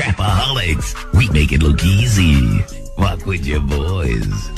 Trapaholics, 0.00 1.12
we 1.12 1.28
make 1.28 1.52
it 1.52 1.62
look 1.62 1.84
easy. 1.84 2.64
Walk 2.96 3.26
with 3.26 3.44
your 3.44 3.60
boys. 3.60 4.48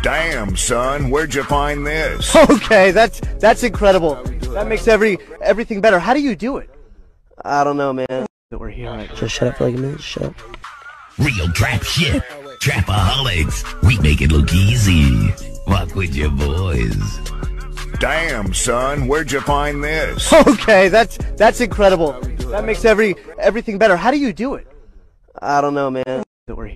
Damn, 0.00 0.56
son, 0.56 1.10
where'd 1.10 1.34
you 1.34 1.44
find 1.44 1.86
this? 1.86 2.34
Okay, 2.50 2.90
that's 2.90 3.20
that's 3.38 3.64
incredible. 3.64 4.14
That 4.54 4.68
makes 4.68 4.88
every 4.88 5.18
everything 5.42 5.82
better. 5.82 5.98
How 5.98 6.14
do 6.14 6.22
you 6.22 6.34
do 6.34 6.56
it? 6.56 6.70
I 7.44 7.64
don't 7.64 7.76
know, 7.76 7.92
man. 7.92 8.06
That 8.50 8.58
we're 8.58 8.70
here. 8.70 8.88
Right? 8.88 9.14
Just 9.14 9.34
shut 9.34 9.48
up 9.48 9.58
for 9.58 9.64
like 9.64 9.74
a 9.74 9.78
minute. 9.78 10.00
Shut 10.00 10.22
up. 10.22 10.34
Real 11.18 11.52
trap 11.52 11.82
shit. 11.82 12.22
Trapaholics, 12.62 13.82
we 13.82 13.98
make 13.98 14.22
it 14.22 14.32
look 14.32 14.54
easy. 14.54 15.34
Walk 15.66 15.94
with 15.94 16.14
your 16.14 16.30
boys. 16.30 17.31
Damn, 18.02 18.52
son, 18.52 19.06
where'd 19.06 19.30
you 19.30 19.40
find 19.40 19.84
this? 19.84 20.32
Okay, 20.48 20.88
that's 20.88 21.18
that's 21.36 21.60
incredible. 21.60 22.20
That 22.50 22.64
makes 22.64 22.84
every 22.84 23.14
everything 23.38 23.78
better. 23.78 23.96
How 23.96 24.10
do 24.10 24.18
you 24.18 24.32
do 24.32 24.54
it? 24.54 24.66
I 25.40 25.60
don't 25.60 25.72
know, 25.72 25.88
man. 25.88 26.24
That 26.48 26.56
we're 26.56 26.74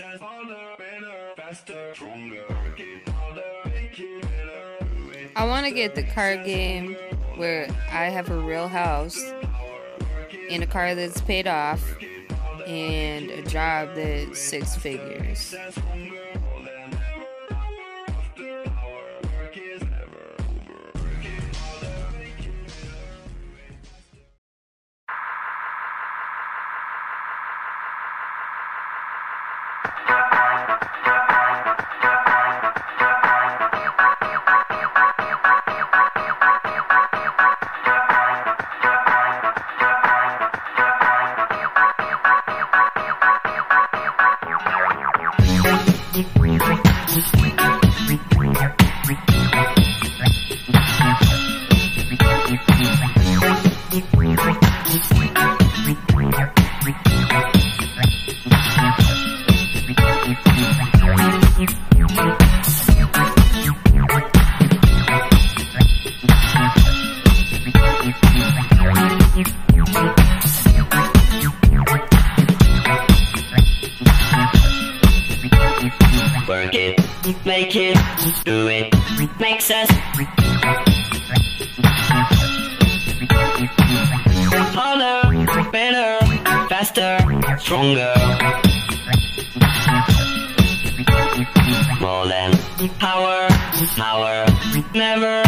it, 0.00 0.06
makes 0.06 0.14
us 0.14 0.20
harder, 0.20 0.56
better, 0.78 1.32
faster, 1.36 1.94
stronger. 1.94 2.44
Harder, 2.48 3.42
make 3.66 3.98
it 3.98 4.22
better. 4.22 5.30
I 5.36 5.44
want 5.46 5.66
to 5.66 5.72
get 5.72 5.94
the 5.94 6.02
car 6.02 6.36
game 6.36 6.96
where 7.36 7.68
I 7.90 8.06
have 8.06 8.30
a 8.30 8.38
real 8.38 8.68
house 8.68 9.22
in 10.48 10.62
a 10.62 10.66
car 10.66 10.94
that's 10.94 11.20
paid 11.20 11.46
off 11.46 11.82
and 12.66 13.30
a 13.30 13.42
job 13.42 13.94
that's 13.94 14.40
six 14.40 14.76
figures. 14.76 15.54
Faster, 86.94 87.58
stronger. 87.58 88.14
More 92.00 92.26
than 92.26 92.56
power, 92.98 93.48
power, 93.96 94.46
never. 94.94 95.42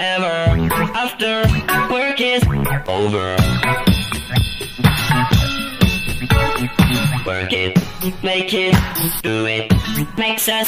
Ever 0.00 0.68
after 0.94 1.42
work 1.90 2.20
is 2.20 2.42
over. 2.88 3.36
Work 7.26 7.52
it, 7.52 8.22
make 8.22 8.54
it, 8.54 8.74
do 9.22 9.46
it, 9.46 9.72
makes 10.16 10.48
us 10.48 10.66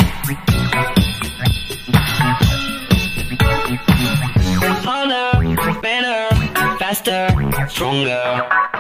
faster, 7.05 7.69
stronger. 7.69 8.80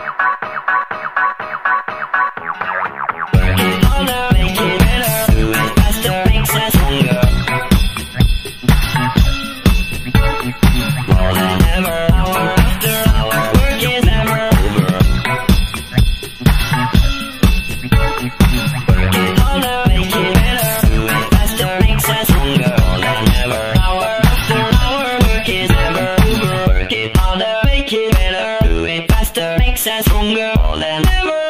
Stronger. 29.81 30.53
More 30.63 30.77
than 30.77 31.09
ever, 31.09 31.50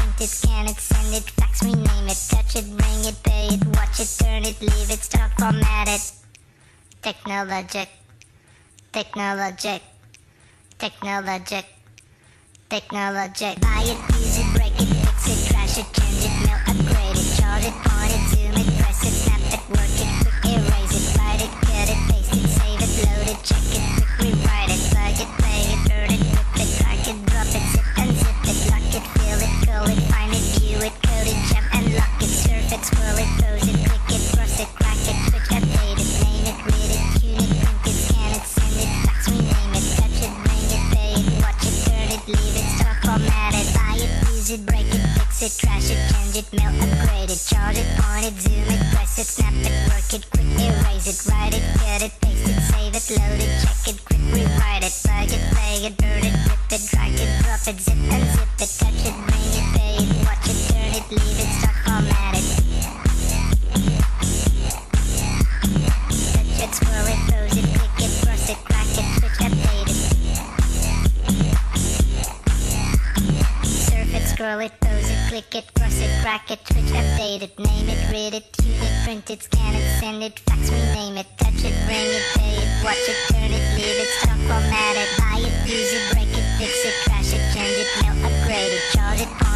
Technologic, 7.11 7.89
technologic, 8.93 9.81
technologic, 10.79 11.65
technologic. 12.69 13.59
Buy 13.59 13.83
it, 13.83 13.99
use 14.15 14.37
it, 14.39 14.47
break 14.55 14.71
it, 14.79 14.87
fix 14.87 15.27
it, 15.27 15.51
trash 15.51 15.77
it, 15.77 15.91
change 15.91 16.23
it, 16.23 16.31
melt, 16.47 16.61
upgrade 16.71 17.17
it, 17.19 17.27
charge 17.35 17.65
it, 17.67 17.75
point 17.83 18.15
it, 18.15 18.23
zoom 18.31 18.55
it, 18.55 18.79
press 18.79 19.03
it, 19.03 19.11
snap 19.11 19.43
it, 19.51 19.59
work 19.75 19.91
it, 19.99 20.07
quick 20.23 20.55
erase 20.55 20.95
it, 20.95 21.17
write 21.19 21.41
it, 21.43 21.51
cut 21.67 21.89
it, 21.91 21.99
paste 22.07 22.31
it, 22.31 22.47
save 22.47 22.79
it, 22.79 22.91
load 23.03 23.27
it, 23.27 23.43
check 23.43 23.59
it, 23.59 24.00
it, 45.43 45.57
trash 45.57 45.89
it, 45.89 45.97
change 46.13 46.37
it, 46.37 46.45
melt, 46.53 46.75
upgrade 46.77 47.31
it, 47.31 47.41
charge 47.49 47.77
it, 47.77 47.87
point 47.97 48.25
it, 48.25 48.35
zoom 48.41 48.61
it, 48.61 48.81
press 48.93 49.17
it, 49.17 49.25
snap 49.25 49.53
it, 49.53 49.73
work 49.89 50.13
it, 50.13 50.29
quick 50.29 50.45
erase 50.59 51.07
it, 51.09 51.31
write 51.31 51.53
it, 51.55 51.63
cut 51.79 52.01
it, 52.03 52.13
paste 52.21 52.47
it, 52.47 52.61
save 52.69 52.93
it, 52.93 53.05
load 53.17 53.41
it, 53.41 53.51
check 53.61 53.81
it, 53.89 54.05
quick 54.05 54.21
rewrite 54.29 54.83
it, 54.83 54.93
plug 55.01 55.31
it, 55.33 55.41
play 55.49 55.85
it, 55.87 55.97
burn 55.97 56.25
it, 56.29 56.35
rip 56.45 56.61
it, 56.69 56.81
drag 56.89 57.13
it, 57.17 57.29
drop 57.41 57.63
it, 57.65 57.81
zip 57.81 57.97
and 57.97 58.11
unzip 58.13 58.53
it, 58.61 58.71
touch 58.77 59.01
it, 59.01 59.15
bring 59.25 59.53
it, 59.57 59.67
pay 59.73 59.95
it, 59.97 60.25
watch 60.25 60.45
it, 60.45 60.59
turn 60.69 60.93
it, 60.93 61.05
leave 61.09 61.39
it, 61.41 61.49
stop, 61.57 61.70
click 75.31 75.55
it, 75.55 75.73
cross 75.75 75.97
it, 76.01 76.11
crack 76.21 76.51
it, 76.51 76.59
switch, 76.67 76.91
update 76.91 77.41
it, 77.41 77.57
name 77.57 77.87
it, 77.87 78.11
read 78.11 78.33
it, 78.33 78.51
tune 78.51 78.67
it, 78.67 79.03
print 79.05 79.29
it, 79.29 79.41
scan 79.41 79.73
it, 79.75 79.99
send 80.01 80.21
it, 80.21 80.37
fax, 80.39 80.69
rename 80.69 81.15
it, 81.15 81.27
touch 81.37 81.63
it, 81.63 81.73
bring 81.87 82.11
it, 82.19 82.25
pay 82.35 82.57
it, 82.59 82.83
watch 82.83 82.97
it, 83.07 83.15
turn 83.31 83.49
it, 83.49 83.63
leave 83.77 83.99
it, 84.03 84.09
stop, 84.19 84.35
format 84.49 84.97
it, 84.97 85.07
buy 85.19 85.39
it, 85.39 85.69
use 85.71 85.93
it, 85.93 86.11
break 86.11 86.27
it, 86.27 86.47
fix 86.59 86.75
it, 86.83 86.95
trash 87.05 87.31
it, 87.31 87.43
change 87.55 87.77
it, 87.79 87.87
melt, 88.03 88.17
upgrade 88.27 88.73
it, 88.73 88.83
charge 88.91 89.21
it, 89.21 89.50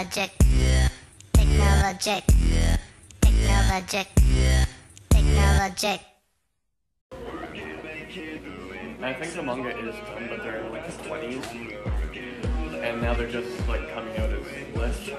Technologic, 0.00 0.32
technologic, 1.34 2.24
technologic, 3.20 4.06
technologic. 5.10 6.00
I 9.02 9.12
think 9.12 9.34
the 9.34 9.42
manga 9.42 9.76
is 9.78 9.94
done, 9.94 10.26
but 10.30 10.42
they're 10.42 10.64
in 10.64 10.72
like 10.72 10.86
the 10.86 10.92
twenties, 11.04 11.44
and 12.82 13.02
now 13.02 13.12
they're 13.12 13.30
just 13.30 13.68
like 13.68 13.92
coming 13.92 14.16
out 14.16 14.30
as 14.30 14.46
lists. 14.74 15.10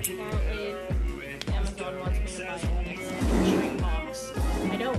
Apparently, 0.00 0.74
Amazon 1.48 1.98
wants 1.98 2.18
me 2.20 2.26
to 4.78 4.92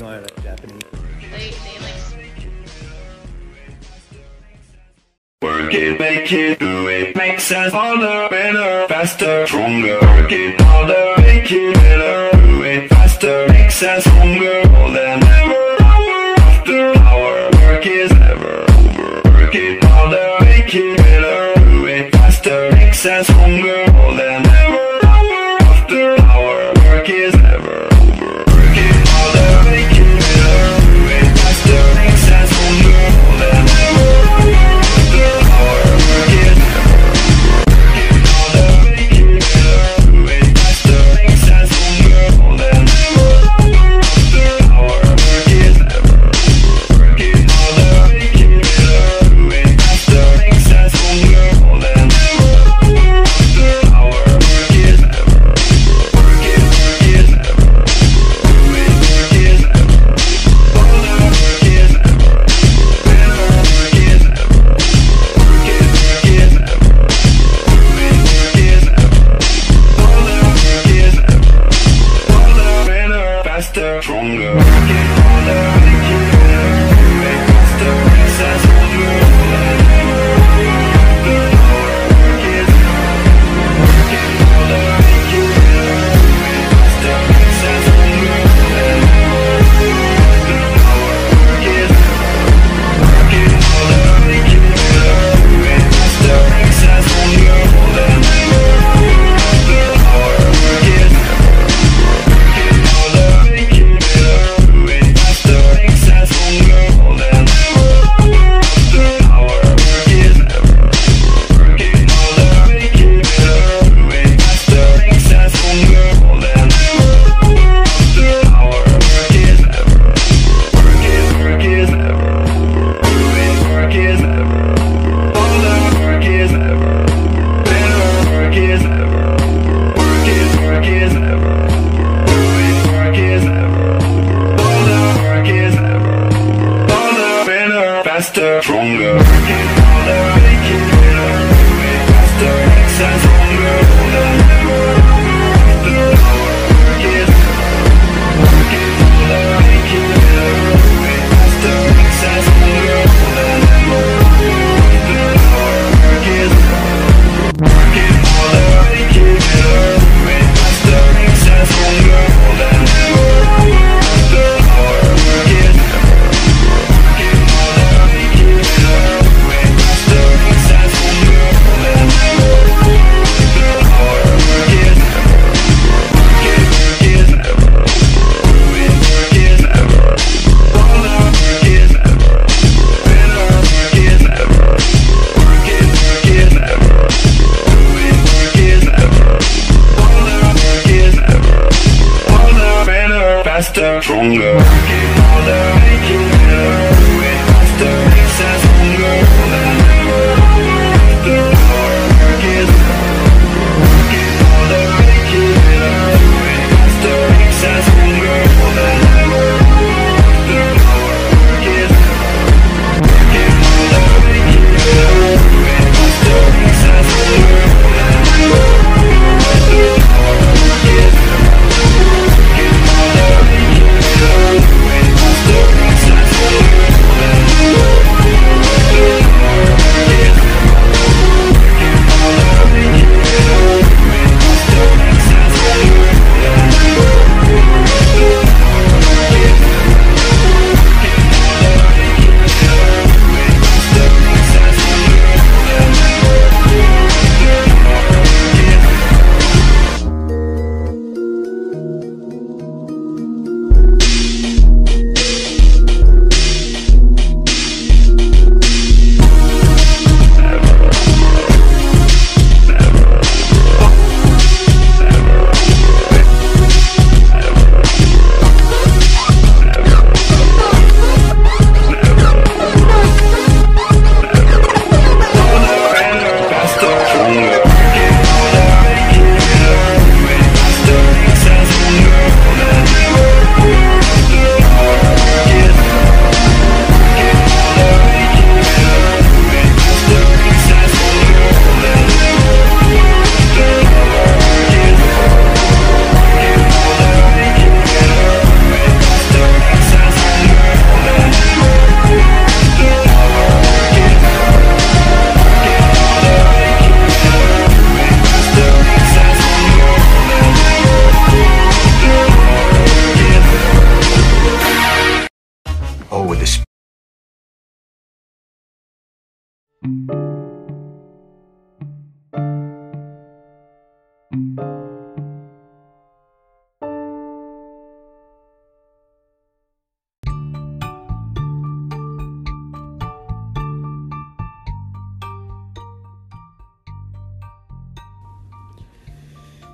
buy 0.00 0.16
a 0.16 0.20
Mexican 0.20 0.41
Make 5.72 6.30
it, 6.30 6.58
do 6.58 6.86
it, 6.88 7.16
makes 7.16 7.50
us 7.50 7.72
harder, 7.72 8.28
better, 8.28 8.86
faster, 8.88 9.46
stronger. 9.46 9.98
Work 10.02 10.30
harder, 10.60 11.22
make 11.22 11.50
it 11.50 11.74
better, 11.74 12.36
do 12.36 12.62
it 12.62 12.90
faster, 12.90 13.48
makes 13.48 13.82
us 13.82 14.04
stronger. 14.04 14.68
More 14.68 14.90
than 14.90 15.24
ever, 15.24 15.82
hour 16.98 17.50
work 17.62 17.86
is 17.86 18.10
never 18.10 18.66
over. 18.70 19.22
Work 19.24 19.54
harder, 19.82 20.44
make 20.44 20.74
it 20.74 20.98
better, 20.98 21.64
do 21.64 21.86
it 21.86 22.12
faster, 22.12 22.70
makes 22.72 23.06
us 23.06 23.26
stronger. 23.26 23.91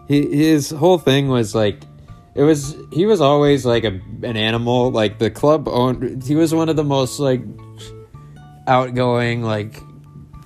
He, 0.08 0.48
his 0.50 0.70
whole 0.70 0.98
thing 0.98 1.28
was 1.28 1.54
like 1.54 1.82
it 2.34 2.42
was 2.42 2.76
he 2.92 3.04
was 3.06 3.20
always 3.20 3.66
like 3.66 3.84
a 3.84 4.00
an 4.22 4.36
animal. 4.36 4.90
Like 4.90 5.18
the 5.18 5.30
club 5.30 5.68
owned 5.68 6.22
he 6.22 6.34
was 6.34 6.54
one 6.54 6.68
of 6.68 6.76
the 6.76 6.84
most 6.84 7.20
like 7.20 7.42
outgoing 8.66 9.42
like 9.42 9.82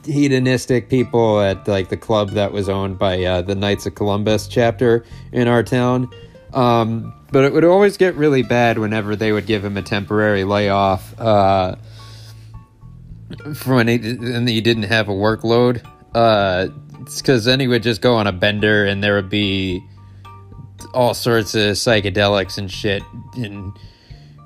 hedonistic 0.04 0.88
people 0.88 1.40
at 1.40 1.66
like 1.68 1.88
the 1.88 1.96
club 1.96 2.30
that 2.30 2.52
was 2.52 2.68
owned 2.68 2.98
by 2.98 3.22
uh, 3.24 3.42
the 3.42 3.54
Knights 3.54 3.86
of 3.86 3.94
Columbus 3.94 4.48
chapter 4.48 5.04
in 5.32 5.48
our 5.48 5.62
town. 5.62 6.10
Um, 6.52 7.14
but 7.30 7.44
it 7.44 7.52
would 7.52 7.64
always 7.64 7.96
get 7.96 8.14
really 8.14 8.42
bad 8.42 8.78
whenever 8.78 9.16
they 9.16 9.32
would 9.32 9.46
give 9.46 9.64
him 9.64 9.76
a 9.76 9.82
temporary 9.82 10.44
layoff 10.44 11.18
uh, 11.18 11.76
for 13.54 13.74
when 13.76 13.88
he, 13.88 13.94
and 13.94 14.48
he 14.48 14.60
didn't 14.60 14.84
have 14.84 15.08
a 15.08 15.12
workload 15.12 15.82
uh, 16.14 16.68
because 17.04 17.44
then 17.44 17.60
he 17.60 17.68
would 17.68 17.82
just 17.82 18.00
go 18.00 18.14
on 18.14 18.26
a 18.26 18.32
bender 18.32 18.84
and 18.84 19.02
there 19.02 19.14
would 19.14 19.30
be 19.30 19.82
all 20.94 21.14
sorts 21.14 21.54
of 21.54 21.72
psychedelics 21.72 22.58
and 22.58 22.70
shit 22.70 23.02
and 23.34 23.72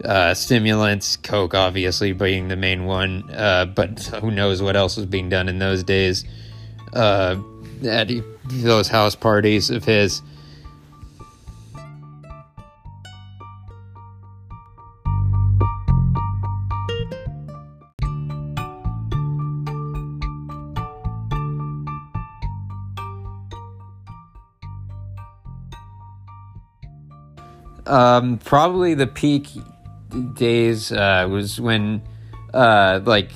uh, 0.04 0.34
stimulants, 0.34 1.16
coke 1.16 1.54
obviously 1.54 2.12
being 2.12 2.48
the 2.48 2.56
main 2.56 2.84
one, 2.84 3.28
uh, 3.30 3.64
but 3.64 4.02
who 4.20 4.30
knows 4.30 4.62
what 4.62 4.76
else 4.76 4.96
was 4.96 5.06
being 5.06 5.28
done 5.28 5.48
in 5.48 5.58
those 5.58 5.82
days 5.82 6.24
uh, 6.92 7.36
at 7.84 8.10
those 8.44 8.88
house 8.88 9.14
parties 9.14 9.70
of 9.70 9.84
his. 9.84 10.22
Um, 27.86 28.38
probably 28.38 28.94
the 28.94 29.06
peak 29.06 29.48
days 30.34 30.92
uh, 30.92 31.26
was 31.30 31.60
when, 31.60 32.02
uh, 32.52 33.00
like, 33.04 33.30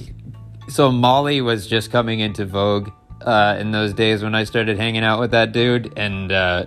so 0.68 0.90
Molly 0.90 1.40
was 1.40 1.66
just 1.66 1.90
coming 1.90 2.20
into 2.20 2.44
vogue 2.46 2.90
uh, 3.22 3.56
in 3.58 3.70
those 3.70 3.92
days 3.92 4.22
when 4.22 4.34
I 4.34 4.44
started 4.44 4.78
hanging 4.78 5.04
out 5.04 5.20
with 5.20 5.32
that 5.32 5.52
dude, 5.52 5.92
and 5.96 6.32
uh, 6.32 6.66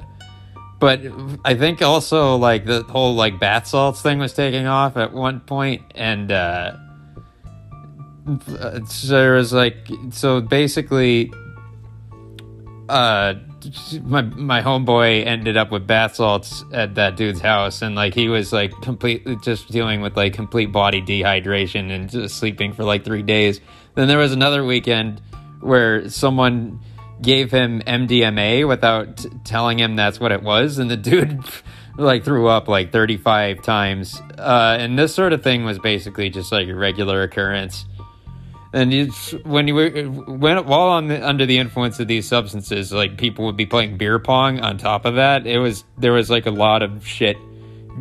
but 0.79 1.01
I 1.45 1.55
think 1.55 1.81
also 1.81 2.35
like 2.35 2.65
the 2.65 2.83
whole 2.83 3.15
like 3.15 3.39
bath 3.39 3.67
salts 3.67 4.01
thing 4.01 4.19
was 4.19 4.33
taking 4.33 4.67
off 4.67 4.97
at 4.97 5.13
one 5.13 5.39
point, 5.39 5.81
and 5.95 6.31
uh, 6.31 6.75
so 8.87 9.07
there 9.07 9.33
was 9.33 9.53
like 9.53 9.89
so 10.11 10.41
basically, 10.41 11.31
uh 12.89 13.35
my 14.03 14.21
my 14.21 14.61
homeboy 14.61 15.25
ended 15.25 15.57
up 15.57 15.71
with 15.71 15.85
bath 15.87 16.15
salts 16.15 16.63
at 16.71 16.95
that 16.95 17.15
dude's 17.15 17.41
house 17.41 17.81
and 17.81 17.95
like 17.95 18.13
he 18.13 18.29
was 18.29 18.53
like 18.53 18.71
completely 18.81 19.35
just 19.43 19.69
dealing 19.69 20.01
with 20.01 20.15
like 20.15 20.33
complete 20.33 20.71
body 20.71 21.01
dehydration 21.01 21.91
and 21.91 22.09
just 22.09 22.37
sleeping 22.37 22.73
for 22.73 22.83
like 22.83 23.03
three 23.03 23.23
days. 23.23 23.61
Then 23.95 24.07
there 24.07 24.17
was 24.17 24.31
another 24.31 24.63
weekend 24.63 25.21
where 25.59 26.09
someone 26.09 26.79
gave 27.21 27.51
him 27.51 27.81
mdma 27.81 28.67
without 28.67 29.17
t- 29.17 29.29
telling 29.45 29.79
him 29.79 29.95
that's 29.95 30.19
what 30.19 30.31
it 30.31 30.43
was 30.43 30.77
and 30.77 30.91
the 30.91 30.97
dude 30.97 31.39
like 31.97 32.23
threw 32.25 32.47
up 32.47 32.67
like 32.67 32.91
35 32.91 33.61
times. 33.61 34.19
Uh, 34.37 34.77
and 34.79 34.97
this 34.97 35.13
sort 35.13 35.31
of 35.31 35.43
thing 35.43 35.63
was 35.63 35.79
basically 35.79 36.29
just 36.29 36.51
like 36.51 36.67
a 36.67 36.75
regular 36.75 37.21
occurrence 37.23 37.85
and 38.73 38.91
it's, 38.91 39.31
when 39.43 39.67
you 39.67 39.75
were 39.75 39.89
when 39.91 40.65
while 40.65 40.89
on 40.89 41.07
the, 41.07 41.25
under 41.25 41.45
the 41.45 41.59
influence 41.59 41.99
of 41.99 42.07
these 42.07 42.27
substances, 42.27 42.91
like 42.91 43.19
people 43.19 43.45
would 43.45 43.55
be 43.55 43.67
playing 43.67 43.97
beer 43.97 44.17
pong. 44.17 44.59
On 44.61 44.79
top 44.79 45.05
of 45.05 45.15
that, 45.15 45.45
it 45.45 45.59
was 45.59 45.85
there 45.99 46.11
was 46.11 46.31
like 46.31 46.47
a 46.47 46.51
lot 46.51 46.81
of 46.81 47.05
shit 47.05 47.37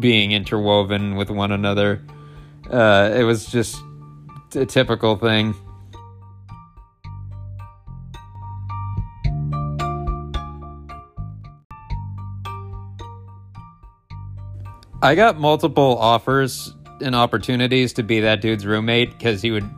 being 0.00 0.32
interwoven 0.32 1.16
with 1.16 1.28
one 1.28 1.52
another. 1.52 2.02
Uh, 2.70 3.10
it 3.14 3.24
was 3.24 3.46
just 3.46 3.76
a 4.54 4.64
typical 4.64 5.16
thing. 5.16 5.54
I 15.02 15.16
got 15.16 15.38
multiple 15.38 15.98
offers 15.98 16.72
and 17.02 17.14
opportunities 17.14 17.92
to 17.94 18.02
be 18.02 18.20
that 18.20 18.40
dude's 18.40 18.64
roommate 18.64 19.10
because 19.10 19.42
he 19.42 19.50
would 19.50 19.68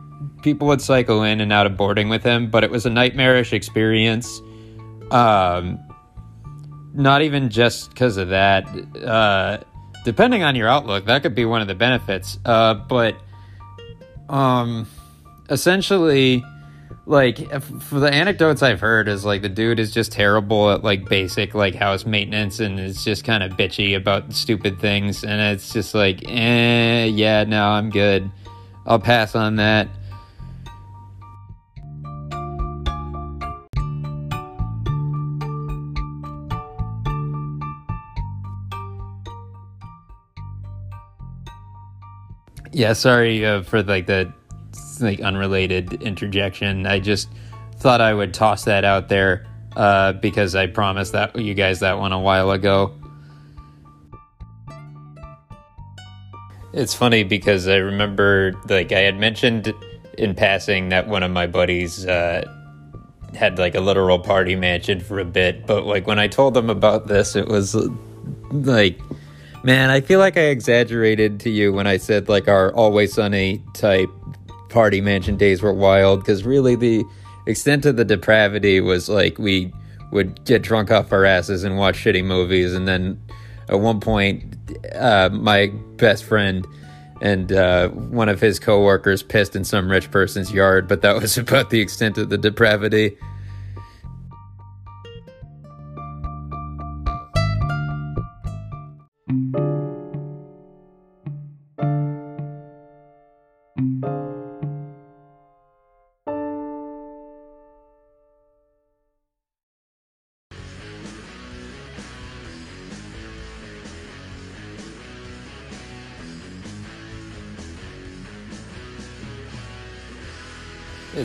people 0.45 0.67
would 0.67 0.79
cycle 0.79 1.23
in 1.23 1.41
and 1.41 1.51
out 1.51 1.65
of 1.65 1.75
boarding 1.75 2.07
with 2.07 2.21
him, 2.21 2.51
but 2.51 2.63
it 2.63 2.69
was 2.69 2.85
a 2.85 2.89
nightmarish 2.89 3.51
experience. 3.51 4.41
Um, 5.09 5.79
not 6.93 7.23
even 7.23 7.49
just 7.49 7.89
because 7.89 8.17
of 8.17 8.29
that. 8.29 8.63
Uh, 8.95 9.57
depending 10.05 10.43
on 10.43 10.55
your 10.55 10.67
outlook, 10.67 11.05
that 11.05 11.23
could 11.23 11.33
be 11.33 11.45
one 11.45 11.61
of 11.61 11.67
the 11.67 11.73
benefits. 11.73 12.37
Uh, 12.45 12.75
but 12.75 13.15
um, 14.29 14.87
essentially, 15.49 16.43
like 17.07 17.39
for 17.81 17.99
the 17.99 18.13
anecdotes 18.13 18.61
I've 18.61 18.79
heard 18.79 19.07
is 19.07 19.25
like 19.25 19.41
the 19.41 19.49
dude 19.49 19.79
is 19.79 19.91
just 19.91 20.11
terrible 20.11 20.69
at 20.69 20.83
like 20.83 21.09
basic 21.09 21.55
like 21.55 21.73
house 21.73 22.05
maintenance 22.05 22.59
and 22.59 22.79
is 22.79 23.03
just 23.03 23.23
kind 23.23 23.41
of 23.41 23.53
bitchy 23.53 23.97
about 23.97 24.31
stupid 24.31 24.79
things, 24.79 25.23
and 25.23 25.41
it's 25.41 25.73
just 25.73 25.95
like, 25.95 26.23
eh, 26.29 27.05
yeah, 27.05 27.45
no, 27.45 27.65
I'm 27.65 27.89
good. 27.89 28.29
I'll 28.85 28.99
pass 28.99 29.33
on 29.33 29.55
that. 29.55 29.87
Yeah, 42.75 42.91
sorry 42.91 43.45
uh, 43.45 43.61
for 43.61 43.83
like 43.83 44.05
the 44.05 44.33
like 44.99 45.21
unrelated 45.21 46.03
interjection. 46.03 46.85
I 46.85 46.99
just 46.99 47.29
thought 47.77 48.01
I 48.01 48.13
would 48.13 48.33
toss 48.33 48.65
that 48.65 48.83
out 48.83 49.07
there 49.07 49.47
uh, 49.77 50.11
because 50.11 50.55
I 50.55 50.67
promised 50.67 51.13
that 51.13 51.37
you 51.37 51.53
guys 51.53 51.79
that 51.79 51.99
one 51.99 52.11
a 52.11 52.19
while 52.19 52.51
ago. 52.51 52.93
It's 56.73 56.93
funny 56.93 57.23
because 57.23 57.65
I 57.69 57.77
remember 57.77 58.51
like 58.67 58.91
I 58.91 58.99
had 58.99 59.17
mentioned 59.17 59.73
in 60.17 60.35
passing 60.35 60.89
that 60.89 61.07
one 61.07 61.23
of 61.23 61.31
my 61.31 61.47
buddies 61.47 62.05
uh, 62.05 62.43
had 63.33 63.57
like 63.57 63.75
a 63.75 63.79
literal 63.79 64.19
party 64.19 64.57
mansion 64.57 64.99
for 64.99 65.19
a 65.19 65.25
bit, 65.25 65.65
but 65.65 65.85
like 65.85 66.07
when 66.07 66.19
I 66.19 66.27
told 66.27 66.53
them 66.53 66.69
about 66.69 67.07
this, 67.07 67.37
it 67.37 67.47
was 67.47 67.73
like 68.51 68.99
Man, 69.65 69.89
I 69.89 69.99
feel 69.99 70.19
like 70.19 70.37
I 70.37 70.41
exaggerated 70.41 71.39
to 71.39 71.49
you 71.49 71.73
when 71.73 71.87
I 71.87 71.97
said 71.97 72.29
like 72.29 72.47
our 72.47 72.71
always 72.75 73.13
sunny 73.13 73.63
type 73.73 74.11
party 74.69 75.01
mansion 75.01 75.37
days 75.37 75.63
were 75.63 75.73
wild 75.73 76.19
because 76.19 76.43
really 76.43 76.75
the 76.75 77.03
extent 77.47 77.83
of 77.87 77.95
the 77.95 78.05
depravity 78.05 78.79
was 78.79 79.09
like 79.09 79.39
we 79.39 79.73
would 80.11 80.45
get 80.45 80.61
drunk 80.61 80.91
off 80.91 81.11
our 81.11 81.25
asses 81.25 81.63
and 81.63 81.77
watch 81.77 81.95
shitty 81.95 82.23
movies 82.23 82.75
and 82.75 82.87
then 82.87 83.19
at 83.67 83.79
one 83.79 83.99
point 83.99 84.55
uh, 84.93 85.29
my 85.33 85.71
best 85.97 86.25
friend 86.25 86.67
and 87.19 87.51
uh, 87.51 87.87
one 87.89 88.29
of 88.29 88.39
his 88.39 88.59
coworkers 88.59 89.23
pissed 89.23 89.55
in 89.55 89.63
some 89.63 89.89
rich 89.89 90.11
person's 90.11 90.51
yard 90.51 90.87
but 90.87 91.01
that 91.01 91.19
was 91.19 91.37
about 91.39 91.71
the 91.71 91.81
extent 91.81 92.19
of 92.19 92.29
the 92.29 92.37
depravity 92.37 93.17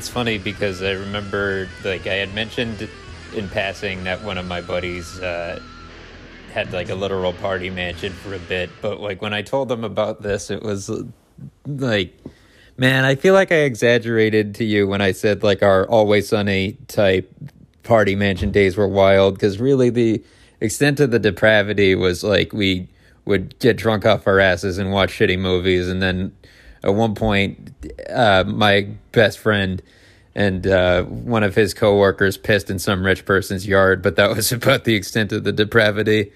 It's 0.01 0.09
funny 0.09 0.39
because 0.39 0.83
I 0.83 0.93
remember, 0.93 1.69
like, 1.85 2.07
I 2.07 2.15
had 2.15 2.33
mentioned 2.35 2.89
in 3.37 3.51
passing 3.51 4.05
that 4.05 4.25
one 4.25 4.39
of 4.39 4.47
my 4.47 4.63
buddies 4.63 5.21
uh, 5.21 5.61
had 6.55 6.73
like 6.73 6.89
a 6.89 6.95
literal 6.95 7.35
party 7.35 7.69
mansion 7.69 8.15
for 8.15 8.33
a 8.33 8.39
bit, 8.39 8.71
but 8.81 8.99
like 8.99 9.21
when 9.21 9.35
I 9.35 9.43
told 9.43 9.69
them 9.69 9.85
about 9.85 10.23
this, 10.23 10.51
it 10.51 10.63
was 10.63 10.91
like, 11.67 12.17
man, 12.79 13.05
I 13.05 13.15
feel 13.15 13.35
like 13.35 13.53
I 13.53 13.57
exaggerated 13.57 14.55
to 14.55 14.65
you 14.65 14.89
when 14.89 15.03
I 15.03 15.13
said 15.13 15.43
like 15.43 15.63
our 15.63 15.87
always 15.87 16.31
sunny 16.31 16.79
type 16.89 17.31
party 17.83 18.17
mansion 18.17 18.51
days 18.51 18.79
were 18.79 18.89
wild 18.89 19.35
because 19.35 19.61
really 19.61 19.91
the 19.91 20.25
extent 20.63 20.99
of 21.01 21.11
the 21.11 21.19
depravity 21.19 21.95
was 21.95 22.25
like 22.25 22.55
we 22.55 22.89
would 23.27 23.59
get 23.59 23.77
drunk 23.77 24.07
off 24.07 24.27
our 24.27 24.41
asses 24.41 24.79
and 24.79 24.93
watch 24.93 25.11
shitty 25.11 25.39
movies 25.39 25.91
and 25.91 26.01
then 26.01 26.35
at 26.83 26.95
one 26.95 27.15
point 27.15 27.73
uh, 28.09 28.45
my 28.47 28.89
best 29.13 29.39
friend 29.39 29.83
and 30.35 30.67
uh, 30.67 31.03
one 31.05 31.43
of 31.43 31.55
his 31.55 31.75
coworkers 31.75 32.37
pissed 32.37 32.71
in 32.71 32.79
some 32.79 33.05
rich 33.05 33.25
person's 33.25 33.67
yard 33.67 34.03
but 34.03 34.17
that 34.17 34.31
was 34.31 34.53
about 34.61 34.85
the 34.85 34.95
extent 34.95 35.33
of 35.33 35.45
the 35.45 35.53
depravity 35.53 36.33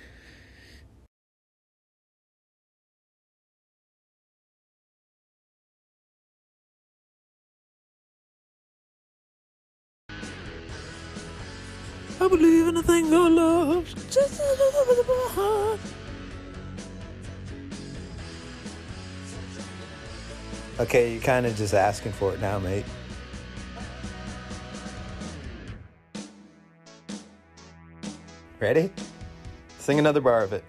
I 12.20 12.28
believe 12.28 12.68
in 12.68 12.76
a 12.78 12.82
thing 12.82 13.10
called 13.10 13.32
love. 13.32 13.94
Okay, 20.80 21.12
you're 21.12 21.22
kind 21.22 21.46
of 21.46 21.56
just 21.56 21.72
asking 21.72 22.12
for 22.12 22.34
it 22.34 22.40
now, 22.40 22.58
mate. 22.58 22.84
Ready? 28.58 28.90
Sing 29.78 29.98
another 29.98 30.20
bar 30.20 30.42
of 30.42 30.52
it. 30.52 30.64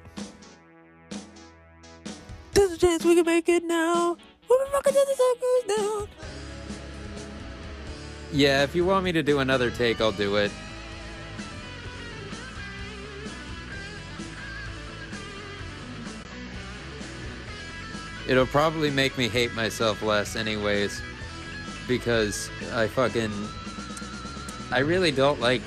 There's 2.54 2.72
a 2.72 2.78
chance 2.78 3.04
we 3.06 3.15
can 3.15 3.26
make 3.26 3.50
it 3.50 3.63
now. 3.63 4.18
We'll 4.50 4.65
be 4.65 4.72
rocking 4.74 4.94
till 4.94 5.06
the 5.06 5.15
sun 5.15 5.36
goes 5.41 5.78
down. 5.78 6.08
yeah 8.36 8.63
if 8.63 8.76
you 8.76 8.84
want 8.84 9.06
me 9.06 9.13
to 9.13 9.24
do 9.24 9.39
another 9.39 9.72
take 9.72 10.02
i'll 10.02 10.12
do 10.12 10.36
it 10.36 10.52
it'll 18.28 18.46
probably 18.46 18.90
make 18.90 19.18
me 19.18 19.28
hate 19.28 19.54
myself 19.54 20.02
less 20.02 20.36
anyways 20.36 21.02
because 21.88 22.50
i 22.74 22.88
fucking 22.88 23.32
i 24.72 24.80
really 24.80 25.12
don't 25.12 25.40
like 25.40 25.62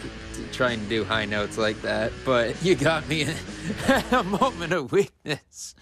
trying 0.53 0.81
to 0.81 0.89
do 0.89 1.05
high 1.05 1.25
notes 1.25 1.59
like 1.59 1.81
that 1.83 2.13
but 2.25 2.61
you 2.63 2.75
got 2.75 3.07
me 3.09 3.27
a 4.13 4.23
moment 4.23 4.73
of 4.73 4.91
weakness 4.93 5.75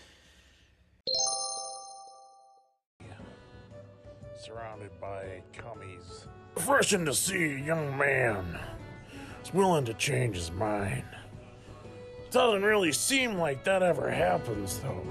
surrounded 4.46 5.00
by 5.00 5.42
cummies. 5.52 6.26
Refreshing 6.54 7.04
to 7.04 7.14
see 7.14 7.54
a 7.54 7.58
young 7.58 7.96
man 7.98 8.58
is 9.42 9.52
willing 9.52 9.84
to 9.84 9.94
change 9.94 10.36
his 10.36 10.52
mind. 10.52 11.04
Doesn't 12.30 12.62
really 12.62 12.92
seem 12.92 13.38
like 13.38 13.64
that 13.64 13.82
ever 13.82 14.08
happens, 14.10 14.78
though. 14.78 15.02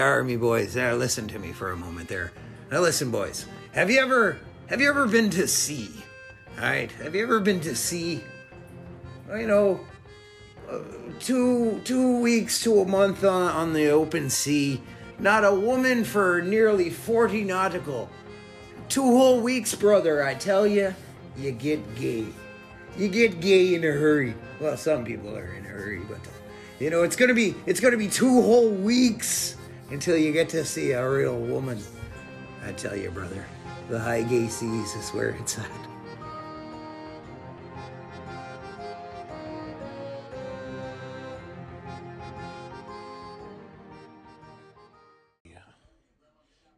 Army 0.00 0.36
boys, 0.36 0.74
there, 0.74 0.94
listen 0.94 1.28
to 1.28 1.38
me 1.38 1.52
for 1.52 1.70
a 1.70 1.76
moment 1.76 2.08
there. 2.08 2.32
Now 2.70 2.80
listen, 2.80 3.10
boys. 3.10 3.46
Have 3.72 3.90
you 3.90 4.00
ever 4.00 4.38
have 4.68 4.80
you 4.80 4.88
ever 4.88 5.06
been 5.06 5.30
to 5.30 5.46
sea? 5.46 5.90
Alright? 6.56 6.90
Have 6.92 7.14
you 7.14 7.22
ever 7.22 7.40
been 7.40 7.60
to 7.60 7.76
sea? 7.76 8.22
Well, 9.28 9.38
you 9.38 9.46
know, 9.46 9.80
uh, 10.68 10.78
two 11.20 11.80
two 11.84 12.20
weeks 12.20 12.62
to 12.64 12.80
a 12.80 12.86
month 12.86 13.24
on, 13.24 13.52
on 13.52 13.72
the 13.72 13.90
open 13.90 14.30
sea. 14.30 14.82
Not 15.18 15.44
a 15.44 15.54
woman 15.54 16.04
for 16.04 16.42
nearly 16.42 16.90
40 16.90 17.44
nautical. 17.44 18.10
Two 18.88 19.02
whole 19.02 19.40
weeks, 19.40 19.74
brother, 19.74 20.22
I 20.22 20.34
tell 20.34 20.66
you, 20.66 20.94
you 21.36 21.52
get 21.52 21.96
gay. 21.96 22.26
You 22.96 23.08
get 23.08 23.40
gay 23.40 23.74
in 23.74 23.84
a 23.84 23.92
hurry. 23.92 24.34
Well, 24.60 24.76
some 24.76 25.04
people 25.04 25.36
are 25.36 25.52
in 25.54 25.64
a 25.64 25.68
hurry, 25.68 26.00
but 26.08 26.18
you 26.78 26.90
know, 26.90 27.02
it's 27.02 27.16
gonna 27.16 27.34
be 27.34 27.54
it's 27.66 27.80
gonna 27.80 27.96
be 27.96 28.08
two 28.08 28.42
whole 28.42 28.70
weeks 28.70 29.55
until 29.90 30.16
you 30.16 30.32
get 30.32 30.48
to 30.50 30.64
see 30.64 30.92
a 30.92 31.08
real 31.08 31.38
woman. 31.38 31.78
I 32.64 32.72
tell 32.72 32.96
you, 32.96 33.10
brother, 33.10 33.44
the 33.88 33.98
high 33.98 34.22
gay 34.22 34.48
seas 34.48 34.94
is 34.94 35.10
where 35.10 35.30
it's 35.30 35.58
at. 35.58 35.70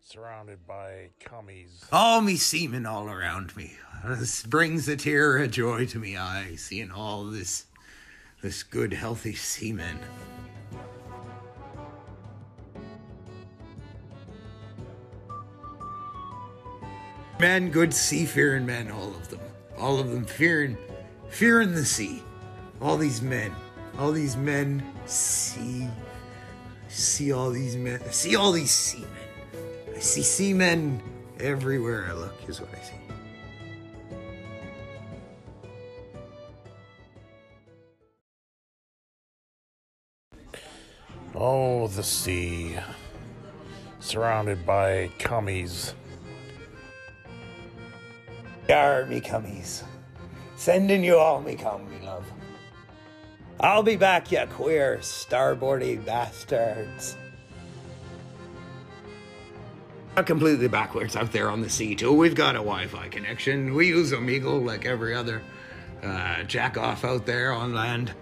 Surrounded 0.00 0.66
by 0.66 1.10
cummies. 1.22 1.84
All 1.92 2.22
me 2.22 2.36
semen 2.36 2.86
all 2.86 3.10
around 3.10 3.54
me. 3.54 3.76
This 4.06 4.42
brings 4.42 4.88
a 4.88 4.96
tear 4.96 5.36
of 5.36 5.50
joy 5.50 5.84
to 5.86 5.98
me 5.98 6.16
eye, 6.16 6.54
seeing 6.56 6.90
all 6.90 7.24
this 7.24 7.66
this 8.40 8.62
good 8.62 8.94
healthy 8.94 9.34
semen. 9.34 9.98
Men, 17.38 17.70
good 17.70 17.94
seafaring 17.94 18.66
men, 18.66 18.90
all 18.90 19.10
of 19.10 19.28
them. 19.28 19.40
all 19.78 19.98
of 19.98 20.10
them 20.10 20.24
fearing, 20.24 20.76
fearing 21.28 21.72
the 21.72 21.84
sea. 21.84 22.22
All 22.80 22.96
these 22.96 23.22
men, 23.22 23.54
all 23.98 24.12
these 24.12 24.36
men 24.36 24.84
see, 25.06 25.88
see 26.88 27.32
all 27.32 27.50
these 27.50 27.76
men, 27.76 28.00
see 28.10 28.36
all 28.36 28.52
these 28.52 28.70
seamen. 28.70 29.08
I 29.94 29.98
see 30.00 30.22
seamen 30.22 31.02
everywhere 31.40 32.06
I 32.08 32.12
look, 32.12 32.34
is 32.48 32.60
what 32.60 32.70
I 32.74 32.82
see. 32.82 32.94
Oh, 41.34 41.86
the 41.88 42.02
sea. 42.02 42.76
Surrounded 44.00 44.66
by 44.66 45.10
cummies. 45.18 45.94
Yar, 48.68 49.06
me 49.06 49.20
cummies. 49.20 49.82
Sending 50.56 51.02
you 51.02 51.16
all 51.16 51.40
me 51.40 51.54
cum, 51.54 51.88
me 51.90 52.04
love. 52.04 52.24
I'll 53.60 53.82
be 53.82 53.96
back, 53.96 54.30
you 54.30 54.44
queer 54.50 54.98
starboardy 55.00 56.04
bastards. 56.04 57.16
Not 60.16 60.26
completely 60.26 60.68
backwards 60.68 61.16
out 61.16 61.32
there 61.32 61.50
on 61.50 61.60
the 61.60 61.70
sea, 61.70 61.94
too. 61.94 62.12
We've 62.12 62.34
got 62.34 62.56
a 62.56 62.58
Wi 62.58 62.86
Fi 62.88 63.08
connection. 63.08 63.74
We 63.74 63.88
use 63.88 64.12
Omegle 64.12 64.64
like 64.64 64.84
every 64.84 65.14
other 65.14 65.42
uh, 66.02 66.42
jack 66.42 66.76
off 66.76 67.04
out 67.04 67.24
there 67.24 67.52
on 67.52 67.72
land. 67.72 68.12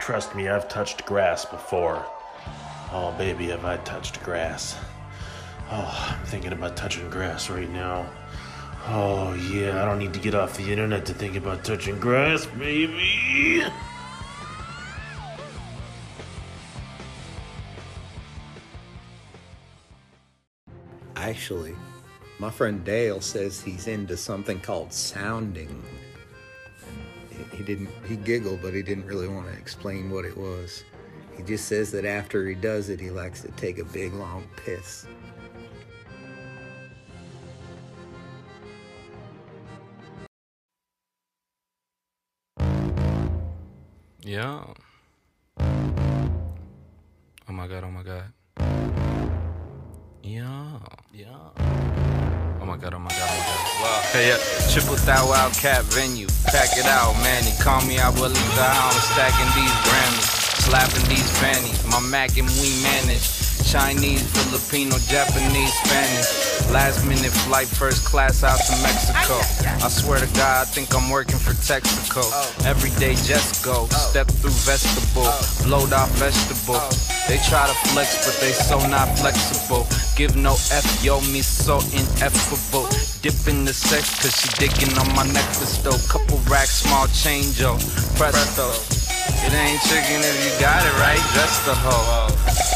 Trust 0.00 0.34
me, 0.34 0.48
I've 0.48 0.68
touched 0.68 1.04
grass 1.06 1.44
before. 1.44 2.04
Oh, 2.94 3.14
baby, 3.16 3.46
have 3.46 3.64
I 3.64 3.78
touched 3.78 4.22
grass. 4.22 4.76
Oh, 5.70 6.08
I'm 6.10 6.26
thinking 6.26 6.52
about 6.52 6.76
touching 6.76 7.08
grass 7.08 7.48
right 7.48 7.70
now. 7.70 8.06
Oh, 8.88 9.32
yeah, 9.32 9.82
I 9.82 9.86
don't 9.86 9.98
need 9.98 10.12
to 10.12 10.20
get 10.20 10.34
off 10.34 10.58
the 10.58 10.70
internet 10.70 11.06
to 11.06 11.14
think 11.14 11.34
about 11.34 11.64
touching 11.64 11.98
grass, 11.98 12.44
baby. 12.44 13.64
Actually, 21.16 21.74
my 22.38 22.50
friend 22.50 22.84
Dale 22.84 23.22
says 23.22 23.62
he's 23.62 23.86
into 23.86 24.18
something 24.18 24.60
called 24.60 24.92
sounding. 24.92 25.82
He- 27.56 27.62
didn't, 27.62 27.88
he 28.06 28.16
giggled, 28.16 28.60
but 28.60 28.74
he 28.74 28.82
didn't 28.82 29.06
really 29.06 29.28
want 29.28 29.46
to 29.46 29.52
explain 29.52 30.10
what 30.10 30.24
it 30.24 30.36
was. 30.36 30.82
He 31.36 31.42
just 31.42 31.66
says 31.66 31.90
that 31.92 32.04
after 32.04 32.46
he 32.46 32.54
does 32.54 32.88
it, 32.88 33.00
he 33.00 33.10
likes 33.10 33.42
to 33.42 33.48
take 33.52 33.78
a 33.78 33.84
big 33.84 34.12
long 34.14 34.44
piss. 34.56 35.06
Yeah. 44.24 44.64
Oh 47.48 47.52
my 47.52 47.66
god, 47.66 47.84
oh 47.84 47.90
my 47.90 48.02
god. 48.02 48.32
Yeah. 50.22 50.78
Yeah. 51.12 51.26
Oh 52.60 52.64
my 52.64 52.76
god, 52.76 52.94
oh 52.94 52.98
my 53.00 53.10
god, 53.10 53.28
oh 53.28 53.36
my 53.36 53.44
god. 53.44 53.62
Well, 53.82 54.02
hey, 54.12 54.28
yeah. 54.28 54.72
Triple 54.72 54.94
thou 55.04 55.28
wildcat 55.28 55.82
venue. 55.86 56.28
Pack 56.46 56.78
it 56.78 56.86
out, 56.86 57.14
man. 57.22 57.44
You 57.44 57.52
call 57.60 57.84
me, 57.84 57.98
I 57.98 58.10
will 58.10 58.30
leave 58.30 58.54
the 58.54 58.62
house. 58.62 59.10
Stacking 59.10 59.50
these 59.60 59.72
Grammys. 59.82 60.41
Slapping 60.62 61.08
these 61.08 61.30
fannies. 61.38 61.84
My 61.90 62.00
Mac 62.00 62.38
and 62.38 62.48
we 62.62 62.70
manage. 62.82 63.52
Chinese, 63.66 64.22
Filipino, 64.30 64.98
Japanese, 65.08 65.72
Spanish. 65.82 66.70
Last 66.70 67.06
minute 67.06 67.32
flight, 67.46 67.66
first 67.66 68.04
class 68.04 68.44
out 68.44 68.58
to 68.58 68.74
Mexico. 68.82 69.40
I 69.82 69.88
swear 69.88 70.20
to 70.20 70.26
God, 70.34 70.62
I 70.62 70.64
think 70.64 70.94
I'm 70.94 71.10
working 71.10 71.38
for 71.38 71.52
Texaco. 71.52 72.22
Every 72.66 72.90
day 73.00 73.14
just 73.14 73.64
go, 73.64 73.86
step 73.86 74.28
through 74.28 74.54
vegetable, 74.68 75.30
blowed 75.64 75.92
off 75.92 76.10
vegetable. 76.20 76.80
They 77.28 77.38
try 77.48 77.66
to 77.66 77.74
flex, 77.90 78.26
but 78.26 78.38
they 78.40 78.52
so 78.52 78.78
not 78.88 79.08
flexible. 79.18 79.86
Give 80.16 80.36
no 80.36 80.52
F, 80.52 81.02
yo, 81.02 81.20
me 81.32 81.42
so 81.42 81.78
ineffable. 81.96 82.88
Dip 83.22 83.48
in 83.48 83.64
the 83.64 83.72
sex, 83.72 84.20
cause 84.20 84.36
she 84.36 84.48
digging 84.60 84.92
on 84.98 85.08
my 85.14 85.24
necklace 85.32 85.78
though. 85.78 85.98
Couple 86.12 86.38
racks, 86.50 86.82
small 86.82 87.06
change, 87.08 87.60
yo. 87.60 87.78
Presto. 88.16 88.91
It 89.44 89.52
ain't 89.52 89.82
chicken 89.82 90.22
if 90.22 90.36
you 90.44 90.52
got 90.60 90.86
it 90.86 90.94
right, 91.02 91.20
just 91.34 91.66
the 91.66 91.74
hoe. 91.74 92.28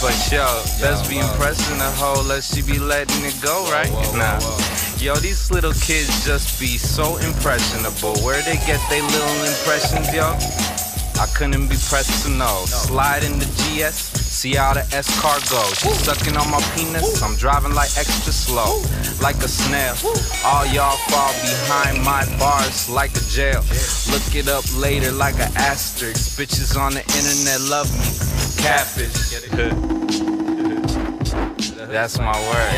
But 0.02 0.16
yo, 0.30 0.44
best 0.80 1.08
be 1.08 1.18
impressing 1.18 1.78
the 1.78 1.90
hoe, 1.92 2.22
let 2.26 2.42
she 2.42 2.62
be 2.62 2.78
letting 2.78 3.24
it 3.24 3.40
go, 3.40 3.64
right? 3.70 3.90
Nah. 4.14 4.38
Yo, 4.98 5.14
these 5.16 5.50
little 5.50 5.72
kids 5.72 6.24
just 6.24 6.58
be 6.58 6.78
so 6.78 7.16
impressionable. 7.18 8.14
Where 8.24 8.42
they 8.42 8.56
get 8.66 8.80
they 8.90 9.00
little 9.00 9.44
impressions, 9.44 10.12
yo? 10.12 10.36
I 11.22 11.26
couldn't 11.34 11.68
be 11.68 11.76
pressed 11.88 12.24
to 12.26 12.30
know. 12.30 12.64
Slide 12.66 13.24
in 13.24 13.38
the 13.38 13.46
GS, 13.46 14.25
see 14.36 14.54
how 14.54 14.74
the 14.74 14.84
S 14.92 15.08
car 15.18 15.40
goes. 15.48 15.78
She 15.80 15.88
sucking 16.04 16.36
on 16.36 16.50
my 16.50 16.60
penis, 16.76 17.22
I'm 17.22 17.36
driving 17.36 17.72
like 17.72 17.88
extra 17.96 18.32
slow, 18.32 18.82
like 19.22 19.36
a 19.36 19.48
snail. 19.48 19.96
All 20.44 20.66
y'all 20.66 20.98
fall 21.08 21.32
behind 21.40 22.04
my 22.04 22.20
bars 22.38 22.90
like 22.90 23.16
a 23.16 23.24
jail. 23.32 23.64
Look 24.12 24.34
it 24.36 24.48
up 24.48 24.64
later 24.76 25.10
like 25.10 25.36
an 25.36 25.50
asterisk. 25.56 26.38
Bitches 26.38 26.76
on 26.76 26.92
the 26.92 27.00
internet 27.16 27.60
love 27.64 27.88
me. 27.96 28.12
Catfish. 28.62 29.40
That's 31.88 32.18
my 32.18 32.36
word. 32.36 32.72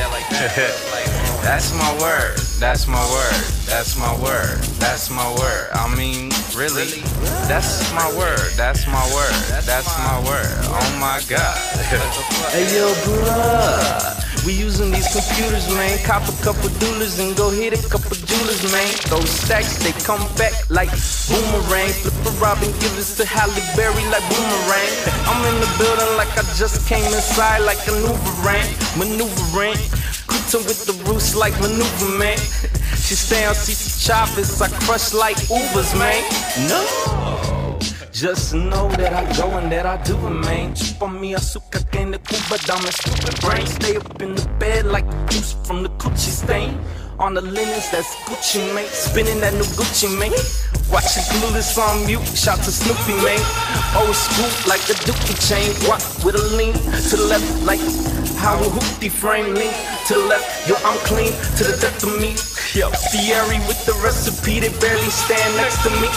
That's 1.42 1.74
my 1.74 1.92
word. 1.98 2.38
That's 2.60 2.86
my 2.86 3.02
word. 3.10 3.57
That's 3.68 4.00
my 4.00 4.10
word. 4.24 4.56
That's 4.80 5.10
my 5.10 5.28
word. 5.36 5.68
I 5.76 5.94
mean, 5.94 6.32
really? 6.56 7.04
That's 7.52 7.92
my 7.92 8.08
word. 8.16 8.48
That's 8.56 8.88
my 8.88 9.04
word. 9.12 9.36
That's 9.68 9.92
my 10.00 10.16
word. 10.24 10.48
Oh 10.72 10.88
my 10.96 11.20
god. 11.28 11.56
hey 12.48 12.64
yo, 12.72 12.88
bruh. 13.04 14.46
We 14.46 14.54
using 14.56 14.90
these 14.90 15.12
computers, 15.12 15.68
man. 15.68 16.00
Cop 16.08 16.24
a 16.24 16.32
couple 16.42 16.72
dollars 16.80 17.18
and 17.20 17.36
go 17.36 17.50
hit 17.50 17.76
a 17.76 17.88
couple 17.92 18.16
jewelers, 18.16 18.64
man. 18.72 18.88
Those 19.12 19.28
stacks, 19.28 19.76
they 19.84 19.92
come 20.00 20.24
back 20.40 20.56
like 20.70 20.88
boomerang. 21.28 21.92
Flip 21.92 22.16
a 22.24 22.30
Robin 22.40 22.72
Givens 22.80 23.16
to 23.20 23.26
Halle 23.28 23.52
Berry 23.76 24.00
like 24.08 24.24
boomerang. 24.32 24.92
I'm 25.28 25.44
in 25.44 25.60
the 25.60 25.68
building 25.76 26.16
like 26.16 26.32
I 26.40 26.42
just 26.56 26.88
came 26.88 27.04
inside 27.04 27.68
like 27.68 27.84
a 27.84 27.92
maneuvering, 27.92 28.68
maneuvering. 28.96 29.76
Quitting 30.24 30.64
with 30.64 30.88
the 30.88 30.96
roots 31.04 31.36
like 31.36 31.52
maneuver, 31.60 32.16
man. 32.16 32.40
She 33.08 33.14
stay 33.14 33.46
on 33.46 33.52
of 33.52 33.56
choppers, 33.56 34.60
I 34.60 34.68
crush 34.84 35.14
like 35.14 35.38
Ubers, 35.48 35.98
man. 35.98 36.20
No. 36.68 37.78
Just 38.12 38.52
know 38.52 38.90
that 39.00 39.14
I 39.14 39.24
go 39.34 39.48
and 39.56 39.72
that 39.72 39.86
I 39.86 39.96
do 40.02 40.14
it, 40.26 40.30
man. 40.44 40.74
Chip 40.74 41.00
on 41.00 41.18
me, 41.18 41.32
azúcar 41.32 41.90
que 41.90 42.00
en 42.02 42.10
the 42.10 42.18
Cuba, 42.18 42.58
dame 42.68 42.92
stupid 42.92 43.40
brain. 43.40 43.66
Stay 43.66 43.96
up 43.96 44.20
in 44.20 44.34
the 44.34 44.46
bed 44.60 44.84
like 44.84 45.06
juice 45.30 45.56
from 45.64 45.82
the 45.84 45.88
Gucci 45.96 46.28
stain. 46.28 46.78
On 47.18 47.32
the 47.32 47.40
linens, 47.40 47.90
that's 47.90 48.14
Gucci, 48.28 48.60
man. 48.74 48.84
Spinning 48.88 49.40
that 49.40 49.54
new 49.54 49.64
Gucci, 49.72 50.12
man. 50.20 50.30
Watching 50.92 51.24
Clueless 51.32 51.78
on 51.78 52.04
mute, 52.04 52.20
shout 52.36 52.58
to 52.58 52.70
Snoopy, 52.70 53.16
man. 53.24 53.40
Old 53.96 54.14
school 54.14 54.52
like 54.68 54.84
the 54.84 54.92
Dookie 55.08 55.38
chain. 55.48 55.72
Walk 55.88 56.04
with 56.26 56.34
a 56.34 56.44
lean 56.58 56.74
to 56.74 57.16
the 57.16 57.24
left, 57.24 57.48
like 57.64 57.80
how 58.38 58.54
a 58.58 58.68
hoopty 58.70 59.10
frame 59.10 59.54
lean 59.54 59.74
to 60.06 60.14
the 60.14 60.26
left. 60.26 60.68
Yo, 60.68 60.74
I'm 60.84 60.98
clean 61.04 61.32
to 61.58 61.64
the 61.64 61.76
death 61.80 62.02
of 62.04 62.14
me. 62.20 62.36
Yo, 62.78 62.90
Fieri 63.10 63.58
with 63.66 63.84
the 63.84 63.94
recipe, 64.04 64.60
they 64.60 64.72
barely 64.78 65.10
stand 65.10 65.56
next 65.56 65.82
to 65.82 65.90
me. 66.00 66.08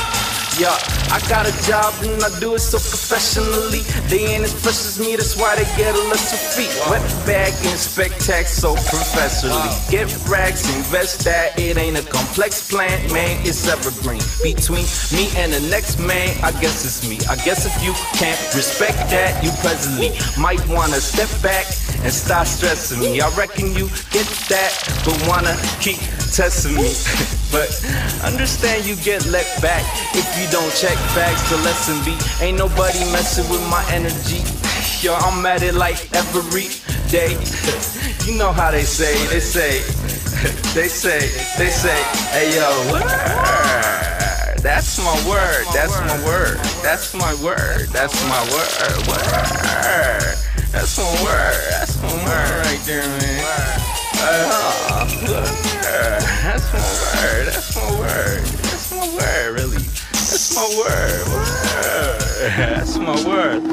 Yeah, 0.62 0.78
I 1.10 1.18
got 1.28 1.50
a 1.50 1.54
job 1.66 1.90
and 2.06 2.22
I 2.22 2.30
do 2.40 2.54
it 2.54 2.62
so 2.62 2.78
professionally. 2.78 3.82
They 4.14 4.30
ain't 4.30 4.44
as 4.46 4.54
fresh 4.54 4.78
as 4.86 5.00
me, 5.00 5.16
that's 5.16 5.36
why 5.36 5.56
they 5.56 5.66
get 5.74 5.96
a 5.96 6.04
lesser 6.14 6.38
fee. 6.38 6.70
Wet 6.86 7.02
bag 7.26 7.50
and 7.66 7.74
spectac 7.82 8.46
so 8.46 8.76
professionally. 8.76 9.74
Get 9.90 10.06
rags, 10.30 10.70
invest 10.78 11.26
that. 11.26 11.58
It 11.58 11.78
ain't 11.78 11.98
a 11.98 12.06
complex 12.06 12.70
plan, 12.70 12.94
man. 13.12 13.42
It's 13.42 13.66
evergreen. 13.66 14.22
Between 14.46 14.86
me 15.18 15.34
and 15.34 15.52
the 15.52 15.66
next 15.74 15.98
man, 15.98 16.30
I 16.46 16.52
guess 16.62 16.86
it's 16.86 17.10
me. 17.10 17.18
I 17.26 17.42
guess 17.42 17.66
if 17.66 17.74
you 17.82 17.98
can't 18.22 18.38
respect 18.54 19.10
that, 19.10 19.44
you 19.44 19.50
presently 19.66 20.14
might 20.38 20.62
wanna 20.70 21.02
step 21.02 21.34
back 21.42 21.66
and 22.06 22.14
stop 22.14 22.46
stressing 22.46 23.00
me. 23.00 23.20
I 23.20 23.34
reckon 23.34 23.74
you 23.74 23.90
get 24.14 24.30
that, 24.54 24.70
but 25.02 25.18
wanna 25.26 25.58
keep 25.82 25.98
testing 26.32 26.76
me. 26.76 26.96
but 27.52 27.68
understand 28.24 28.86
you 28.86 28.96
get 29.04 29.26
let 29.28 29.46
back 29.62 29.84
if 30.16 30.26
you 30.40 30.48
don't 30.50 30.72
check 30.74 30.98
facts. 31.12 31.50
The 31.50 31.58
lesson 31.58 32.00
be 32.08 32.16
ain't 32.44 32.58
nobody 32.58 33.00
messing 33.12 33.48
with 33.52 33.62
my 33.70 33.84
energy. 33.92 34.44
Yo, 35.06 35.14
I'm 35.14 35.46
at 35.46 35.62
it 35.62 35.76
like 35.76 36.00
every 36.16 36.72
day. 37.12 37.36
You 38.26 38.38
know 38.38 38.52
how 38.52 38.72
they 38.72 38.84
say, 38.84 39.14
they 39.28 39.40
say, 39.40 39.82
they 40.74 40.88
say, 40.88 41.20
they 41.58 41.70
say, 41.70 42.00
hey 42.32 42.56
yo, 42.56 42.94
word. 42.94 43.02
That's 44.62 45.00
my 45.00 45.16
word, 45.28 45.66
that's 45.74 46.00
my 46.00 46.26
word, 46.26 46.58
that's 46.84 47.14
my 47.14 47.34
word, 47.44 47.90
that's 47.90 48.16
my 48.30 48.42
word, 48.54 49.08
word. 49.08 50.38
That's 50.72 50.98
my 50.98 51.24
word, 51.24 51.60
that's 51.70 52.02
my 52.02 52.14
word. 52.24 52.66
right 52.66 52.80
there, 52.86 53.08
man. 53.08 53.80
Uh-huh. 54.24 55.71
That's 55.82 56.74
my 56.74 56.80
word. 56.80 57.48
That's 57.48 57.76
my 57.76 58.00
word. 58.00 58.42
That's 58.44 58.92
my 58.92 59.08
word, 59.18 59.54
really. 59.54 59.78
That's 59.78 60.56
my 60.56 60.68
word. 60.78 61.28
word. 61.28 62.22
That's 62.58 62.98
my 62.98 63.16
word. 63.28 63.64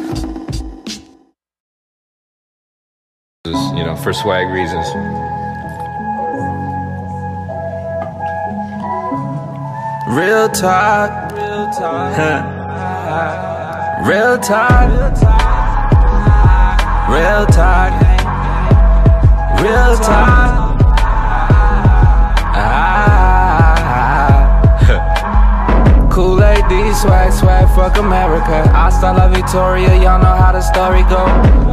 You 3.47 3.85
know, 3.85 3.97
for 3.97 4.12
swag 4.12 4.49
reasons. 4.49 4.87
Real 10.09 10.49
talk. 10.49 11.33
Real 11.33 11.71
talk. 11.71 12.16
Real 14.07 14.38
talk. 14.38 14.88
Real 17.09 17.47
talk. 17.47 17.92
Real 19.62 19.97
talk. 19.97 20.67
Ah. 26.18 26.28
Kool 26.28 26.42
A.D., 26.42 26.94
swag, 26.94 27.33
swag, 27.33 27.68
fuck 27.76 27.96
America. 27.96 28.66
Hasta 28.70 29.12
la 29.12 29.28
Victoria, 29.28 29.94
y'all 29.94 30.20
know 30.20 30.35
how 30.35 30.50
the 30.50 30.61
story 30.61 31.02
go. 31.02 31.22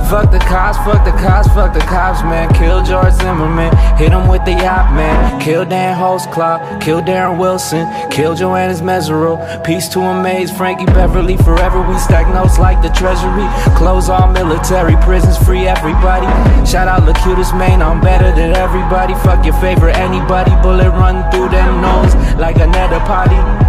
Fuck 0.05 0.31
the 0.31 0.37
cops, 0.37 0.77
fuck 0.85 1.03
the 1.03 1.11
cops, 1.17 1.47
fuck 1.47 1.73
the 1.73 1.79
cops, 1.79 2.21
man. 2.21 2.53
Kill 2.53 2.83
George 2.83 3.13
Zimmerman, 3.13 3.75
hit 3.97 4.11
him 4.11 4.27
with 4.27 4.45
the 4.45 4.51
yacht, 4.51 4.93
man. 4.93 5.41
Kill 5.41 5.65
Dan 5.65 5.97
Holtzclaw, 5.97 6.79
kill 6.79 7.01
Darren 7.01 7.39
Wilson, 7.39 7.89
kill 8.11 8.35
Johannes 8.35 8.81
Mehserle. 8.81 9.41
Peace 9.63 9.89
to 9.89 9.99
Amaze, 10.01 10.51
Frankie 10.51 10.85
Beverly, 10.85 11.37
forever 11.37 11.81
we 11.81 11.97
stack 11.97 12.31
notes 12.31 12.59
like 12.59 12.83
the 12.83 12.89
treasury. 12.89 13.47
Close 13.75 14.09
all 14.09 14.31
military 14.31 14.95
prisons, 14.97 15.37
free 15.43 15.65
everybody. 15.65 16.27
Shout 16.69 16.87
out 16.87 17.01
Lacutus, 17.01 17.51
Maine, 17.57 17.81
I'm 17.81 17.99
better 17.99 18.29
than 18.35 18.53
everybody. 18.53 19.15
Fuck 19.25 19.43
your 19.43 19.59
favorite 19.59 19.97
anybody, 19.97 20.51
bullet 20.61 20.91
run 20.91 21.25
through 21.31 21.49
them 21.49 21.81
nose 21.81 22.13
like 22.37 22.57
a 22.57 22.67
nether 22.67 22.99
potty. 23.09 23.64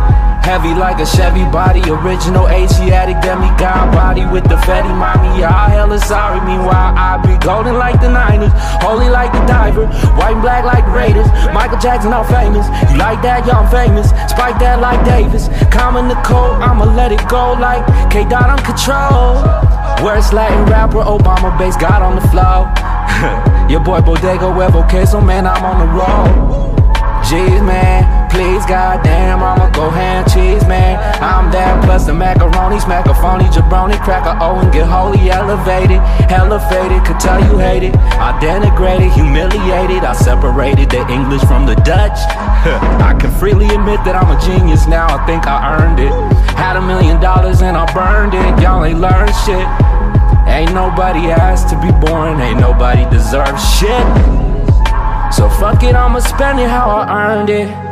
Heavy 0.46 0.78
like 0.78 1.02
a 1.02 1.06
Chevy 1.06 1.42
body, 1.50 1.82
original 1.90 2.46
Asiatic 2.46 3.18
demigod 3.18 3.90
body 3.90 4.24
with 4.30 4.44
the 4.46 4.56
fatty 4.62 4.94
mommy. 4.94 5.42
Ah, 5.42 5.66
y'all 5.66 5.70
hella 5.74 5.98
sorry. 5.98 6.38
Meanwhile, 6.46 6.94
I 6.94 7.18
be 7.18 7.34
golden 7.42 7.74
like 7.74 8.00
the 8.00 8.08
Niners, 8.08 8.54
holy 8.78 9.10
like 9.10 9.34
the 9.34 9.42
diver, 9.42 9.90
white 10.14 10.38
and 10.38 10.42
black 10.42 10.62
like 10.62 10.86
Raiders. 10.86 11.26
Michael 11.50 11.82
Jackson, 11.82 12.12
all 12.12 12.22
famous. 12.22 12.62
You 12.86 12.96
like 12.96 13.26
that? 13.26 13.42
Y'all 13.42 13.66
I'm 13.66 13.70
famous. 13.74 14.14
Spike 14.30 14.62
that 14.62 14.78
like 14.78 15.02
Davis. 15.02 15.50
Common 15.74 16.06
the 16.06 16.14
code, 16.22 16.62
I'ma 16.62 16.94
let 16.94 17.10
it 17.10 17.26
go 17.26 17.58
like 17.58 17.82
K. 18.14 18.22
Dot 18.22 18.46
on 18.46 18.62
control. 18.62 19.42
Worst 20.06 20.30
Latin 20.30 20.62
rapper, 20.70 21.02
Obama 21.02 21.50
bass, 21.58 21.74
God 21.74 22.06
on 22.06 22.14
the 22.14 22.26
flow. 22.30 22.70
Your 23.66 23.82
boy 23.82 23.98
Bodega 23.98 24.46
Huevo 24.46 24.86
so 25.10 25.20
man, 25.20 25.44
I'm 25.44 25.58
on 25.66 25.82
the 25.82 25.90
road. 25.90 26.86
Jeez, 27.26 27.58
man, 27.66 28.06
please, 28.36 28.66
goddamn, 28.66 29.40
I'ma 29.40 29.70
go 29.72 29.88
ham 29.88 30.28
cheese, 30.28 30.60
man. 30.68 31.00
I'm 31.24 31.50
that 31.52 31.82
plus 31.84 32.04
the 32.04 32.12
macaroni, 32.12 32.78
smack 32.78 33.06
a 33.06 33.14
phony 33.16 33.48
jabroni, 33.48 33.96
crack 34.04 34.28
a 34.28 34.36
O 34.44 34.60
and 34.60 34.70
get 34.70 34.84
holy 34.86 35.30
elevated, 35.32 36.04
hella 36.28 36.60
faded, 36.68 37.00
could 37.08 37.18
tell 37.18 37.40
you 37.40 37.56
hate 37.56 37.82
it. 37.82 37.96
I 38.20 38.36
denigrated, 38.36 39.08
humiliated, 39.16 40.04
I 40.04 40.12
separated 40.12 40.90
the 40.90 41.08
English 41.08 41.40
from 41.48 41.64
the 41.64 41.76
Dutch. 41.80 42.20
I 43.08 43.16
can 43.18 43.32
freely 43.40 43.72
admit 43.72 44.04
that 44.04 44.14
I'm 44.14 44.28
a 44.28 44.38
genius 44.44 44.86
now, 44.86 45.08
I 45.08 45.24
think 45.24 45.48
I 45.48 45.80
earned 45.80 45.98
it. 45.98 46.12
Had 46.60 46.76
a 46.76 46.84
million 46.84 47.18
dollars 47.20 47.62
and 47.62 47.76
I 47.76 47.88
burned 47.96 48.34
it, 48.36 48.52
y'all 48.60 48.84
ain't 48.84 49.00
learned 49.00 49.32
shit. 49.48 49.64
Ain't 50.44 50.76
nobody 50.76 51.32
asked 51.32 51.72
to 51.72 51.76
be 51.80 51.90
born, 52.04 52.40
ain't 52.40 52.60
nobody 52.60 53.08
deserves 53.08 53.64
shit. 53.80 54.06
So 55.32 55.48
fuck 55.48 55.82
it, 55.82 55.96
I'ma 55.96 56.20
spend 56.20 56.60
it 56.60 56.68
how 56.68 56.90
I 56.90 57.32
earned 57.32 57.50
it. 57.50 57.85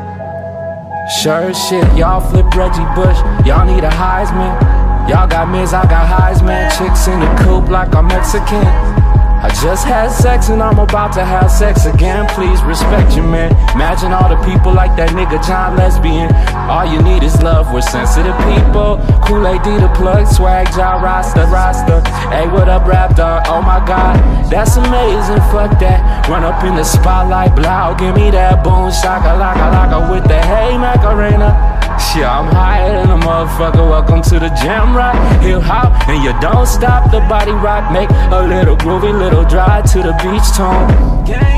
Sure 1.07 1.53
shit, 1.53 1.85
y'all 1.99 2.19
flip 2.19 2.47
Reggie 2.55 2.81
Bush, 2.95 3.19
y'all 3.47 3.67
need 3.67 3.85
a 3.85 3.91
Heisman. 3.91 4.85
Y'all 5.07 5.29
got 5.29 5.51
Miz, 5.51 5.75
I 5.75 5.83
got 5.83 6.09
Heisman. 6.09 6.71
Chicks 6.79 7.09
in 7.09 7.21
the 7.21 7.27
coop 7.45 7.69
like 7.69 7.95
I'm 7.95 8.07
Mexican. 8.07 9.04
I 9.45 9.51
just 9.61 9.85
had 9.85 10.09
sex 10.09 10.49
and 10.49 10.63
I'm 10.63 10.79
about 10.79 11.13
to 11.21 11.25
have 11.25 11.51
sex 11.51 11.85
again. 11.85 12.27
Please 12.29 12.63
respect 12.63 13.15
your 13.15 13.29
man. 13.29 13.53
Imagine 13.77 14.11
all 14.17 14.27
the 14.27 14.41
people 14.41 14.73
like 14.73 14.97
that 14.97 15.11
nigga 15.11 15.37
John 15.45 15.77
Lesbian. 15.77 16.33
All 16.73 16.89
you 16.89 17.03
need 17.03 17.23
is 17.23 17.37
love. 17.43 17.69
We're 17.69 17.85
sensitive 17.85 18.33
people. 18.49 19.05
Kool 19.29 19.45
A.D. 19.45 19.69
the 19.85 19.93
plug, 19.93 20.27
swag, 20.33 20.73
jaw, 20.73 20.97
rasta, 20.97 21.45
rasta. 21.53 22.01
Hey, 22.33 22.49
what 22.49 22.71
up, 22.71 22.89
rap 22.89 23.17
dog? 23.17 23.45
Oh 23.45 23.61
my 23.61 23.85
god, 23.85 24.17
that's 24.49 24.81
amazing. 24.81 25.45
Fuck 25.53 25.77
that. 25.77 26.27
Run 26.27 26.43
up 26.43 26.65
in 26.65 26.75
the 26.75 26.85
spotlight, 26.85 27.55
blow. 27.55 27.95
Give 28.01 28.17
me 28.17 28.31
that 28.31 28.65
boom, 28.65 28.89
shaka, 28.97 29.37
laka, 29.37 29.69
laka 29.77 30.11
with 30.11 30.25
the 30.25 30.41
hey 30.41 30.79
Macarena. 30.79 31.84
Shit, 31.85 32.25
I'm 32.25 32.47
higher 32.49 32.93
than 32.93 33.11
a 33.11 33.21
motherfucker. 33.21 33.85
Welcome 33.89 34.23
to 34.23 34.39
the 34.39 34.49
jam, 34.63 34.97
right? 34.97 35.15
Hip 35.43 35.63
hop, 35.63 36.09
and 36.09 36.23
you 36.25 36.33
don't 36.41 36.67
stop 36.67 37.11
the 37.11 37.21
body 37.29 37.53
rock. 37.53 37.93
Make 37.93 38.09
a 38.11 38.41
little 38.47 38.77
groovy, 38.77 39.13
little 39.13 39.45
drive 39.45 39.85
to 39.93 39.99
the 39.99 40.13
beach 40.25 40.49
tone. 40.57 40.89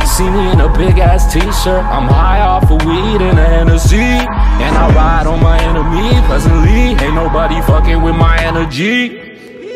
See 0.05 0.29
me 0.29 0.51
in 0.51 0.61
a 0.61 0.73
big 0.77 0.99
ass 0.99 1.33
t-shirt. 1.33 1.85
I'm 1.85 2.09
high 2.09 2.41
off 2.41 2.71
of 2.71 2.83
weed 2.85 3.21
and 3.23 3.39
a 3.39 3.47
Hennessy, 3.47 3.97
and 3.97 4.75
I 4.77 4.93
ride 4.95 5.27
on 5.27 5.43
my 5.43 5.61
enemy 5.63 6.11
pleasantly. 6.27 6.97
Ain't 7.05 7.15
nobody 7.15 7.61
fucking 7.63 8.03
with 8.03 8.17
my 8.17 8.37
energy. 8.43 9.19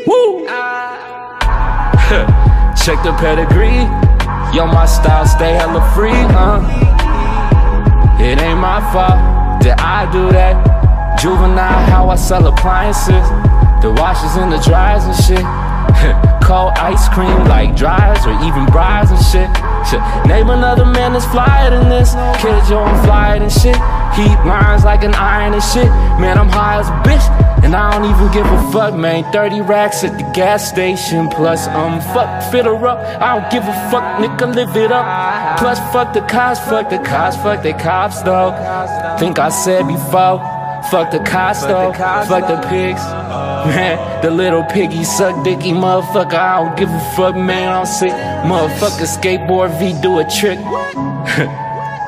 Woo! 0.06 0.46
Check 2.82 2.98
the 3.04 3.12
pedigree. 3.22 3.86
Yo, 4.56 4.66
my 4.66 4.86
style 4.86 5.26
stay 5.26 5.52
hella 5.54 5.80
free, 5.94 6.10
uh. 6.10 6.58
It 8.18 8.40
ain't 8.40 8.58
my 8.58 8.80
fault 8.92 9.29
that 9.60 9.80
I 9.80 10.10
do 10.10 10.30
that. 10.32 11.18
Juvenile, 11.20 11.84
how 11.90 12.08
I 12.08 12.16
sell 12.16 12.46
appliances. 12.46 13.26
The 13.82 13.92
washers 13.92 14.36
and 14.36 14.52
the 14.52 14.58
dryers 14.58 15.04
and 15.04 15.16
shit. 15.16 15.44
Cold 16.44 16.72
ice 16.78 17.08
cream 17.08 17.44
like 17.44 17.76
dryers 17.76 18.24
or 18.26 18.32
even 18.44 18.66
briars 18.66 19.10
and 19.10 19.20
shit. 19.20 19.48
shit. 19.88 20.00
Name 20.26 20.50
another 20.50 20.84
man 20.84 21.12
that's 21.12 21.26
flyer 21.26 21.70
than 21.70 21.88
this. 21.88 22.14
Kid, 22.40 22.56
yo, 22.68 22.80
I'm 22.80 23.04
flyer 23.04 23.38
than 23.38 23.50
shit. 23.50 23.76
Heat 24.14 24.38
lines 24.44 24.84
like 24.84 25.04
an 25.04 25.14
iron 25.14 25.54
and 25.54 25.62
shit. 25.62 25.88
Man, 26.20 26.38
I'm 26.38 26.48
high 26.48 26.80
as 26.80 26.88
a 26.88 26.92
bitch. 27.08 27.50
And 27.62 27.76
I 27.76 27.92
don't 27.92 28.10
even 28.10 28.32
give 28.32 28.46
a 28.46 28.72
fuck, 28.72 28.94
man. 28.94 29.30
30 29.32 29.60
racks 29.60 30.02
at 30.02 30.16
the 30.16 30.24
gas 30.32 30.68
station. 30.68 31.28
Plus, 31.28 31.68
I'm 31.68 31.94
um, 31.94 32.00
fuck, 32.00 32.50
fit 32.50 32.64
her 32.64 32.86
up. 32.86 32.98
I 33.20 33.38
don't 33.38 33.52
give 33.52 33.62
a 33.62 33.90
fuck, 33.90 34.18
nigga, 34.18 34.54
live 34.54 34.74
it 34.76 34.90
up. 34.90 35.58
Plus, 35.58 35.78
fuck 35.92 36.14
the 36.14 36.22
cops, 36.22 36.58
fuck 36.60 36.88
the 36.88 36.98
cops, 36.98 37.36
fuck 37.36 37.62
the 37.62 37.72
cops, 37.74 38.22
though. 38.22 38.50
Think 39.18 39.38
I 39.38 39.50
said 39.50 39.86
before. 39.86 40.40
Fuck 40.90 41.10
the 41.12 41.20
cops, 41.20 41.64
though. 41.66 41.92
Fuck 41.92 42.48
the 42.48 42.66
pigs. 42.68 43.02
Man, 43.70 44.22
the 44.22 44.30
little 44.30 44.64
piggy 44.64 45.04
suck 45.04 45.44
dicky 45.44 45.72
motherfucker. 45.72 46.32
I 46.32 46.64
don't 46.64 46.78
give 46.78 46.90
a 46.90 47.00
fuck, 47.14 47.36
man. 47.36 47.72
I'm 47.72 47.86
sick. 47.86 48.10
Motherfucker 48.10 49.06
skateboard 49.06 49.78
V 49.78 50.00
do 50.00 50.18
a 50.18 50.24
trick. 50.24 50.58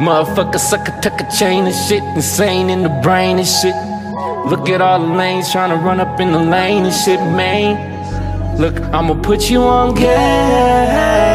Motherfucker 0.02 0.58
sucker 0.58 0.90
tuck 1.00 1.20
a 1.20 1.30
chain 1.30 1.64
and 1.64 1.74
shit. 1.86 2.02
Insane 2.16 2.70
in 2.70 2.82
the 2.82 2.88
brain 3.04 3.38
and 3.38 3.46
shit. 3.46 3.76
Look 4.50 4.68
at 4.68 4.80
all 4.80 4.98
the 4.98 5.14
lanes 5.14 5.52
trying 5.52 5.70
to 5.70 5.76
run 5.76 6.00
up 6.00 6.18
in 6.18 6.32
the 6.32 6.40
lane 6.40 6.84
and 6.84 6.92
shit, 6.92 7.20
man. 7.20 8.58
Look, 8.58 8.80
I'ma 8.92 9.14
put 9.22 9.48
you 9.48 9.62
on 9.62 9.94
game. 9.94 11.32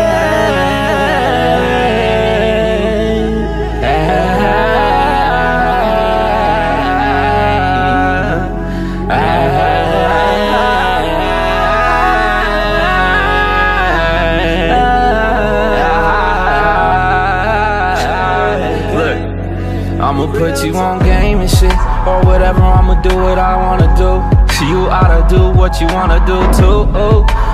I'ma 20.28 20.40
put 20.40 20.66
you 20.66 20.76
on 20.76 21.00
game 21.00 21.40
and 21.40 21.50
shit, 21.50 21.72
or 22.06 22.22
whatever. 22.26 22.60
I'ma 22.60 23.02
do 23.02 23.16
what 23.16 23.40
I 23.40 23.56
wanna 23.56 23.88
do. 23.96 24.20
You 24.68 24.90
oughta 24.90 25.26
do 25.30 25.52
what 25.58 25.80
you 25.80 25.88
wanna 25.88 26.20
do 26.26 26.36
too. 26.52 26.84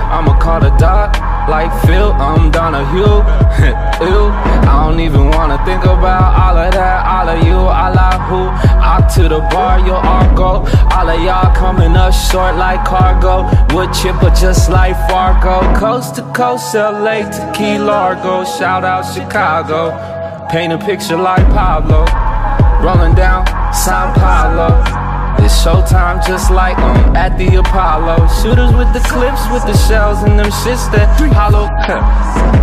I'ma 0.09 0.39
call 0.39 0.59
the 0.59 0.71
doc 0.77 1.13
like 1.47 1.69
Phil. 1.85 2.11
I'm 2.13 2.49
Donahue. 2.49 3.21
Ew, 4.01 4.31
I 4.65 4.87
don't 4.89 4.99
even 4.99 5.29
wanna 5.29 5.63
think 5.65 5.83
about 5.83 6.33
all 6.33 6.57
of 6.57 6.73
that. 6.73 7.05
All 7.05 7.29
of 7.29 7.45
you, 7.45 7.53
all 7.53 7.99
of 7.99 8.21
who. 8.29 8.49
Out 8.81 9.07
to 9.15 9.29
the 9.29 9.41
bar, 9.51 9.79
you'll 9.85 9.95
all 9.95 10.35
go. 10.35 10.51
All 10.95 11.07
of 11.07 11.21
y'all 11.21 11.53
coming 11.55 11.95
up 11.95 12.11
short 12.11 12.55
like 12.55 12.83
cargo. 12.85 13.45
Wood 13.75 13.93
chipper 13.93 14.31
just 14.31 14.71
like 14.71 14.95
Fargo. 15.07 15.61
Coast 15.77 16.15
to 16.15 16.23
coast, 16.33 16.73
LA 16.73 17.29
to 17.29 17.51
Key 17.53 17.77
Largo. 17.77 18.43
Shout 18.45 18.83
out 18.83 19.03
Chicago. 19.03 19.91
Paint 20.49 20.73
a 20.73 20.77
picture 20.79 21.17
like 21.17 21.45
Pablo. 21.49 22.22
Rolling 22.83 23.15
down 23.15 23.45
Sao 23.73 24.13
Paulo. 24.13 24.83
It's 25.41 25.55
showtime 25.63 26.21
just 26.27 26.51
like 26.51 26.77
um 26.79 27.15
at 27.15 27.37
the 27.37 27.55
Apollo. 27.55 28.27
Shooters 28.41 28.75
with 28.75 28.91
the 28.91 28.99
clips 28.99 29.41
with 29.53 29.65
the 29.65 29.77
shells 29.87 30.21
and 30.23 30.37
them 30.37 30.51
shits 30.51 30.91
that 30.91 31.07
hollow. 31.31 31.69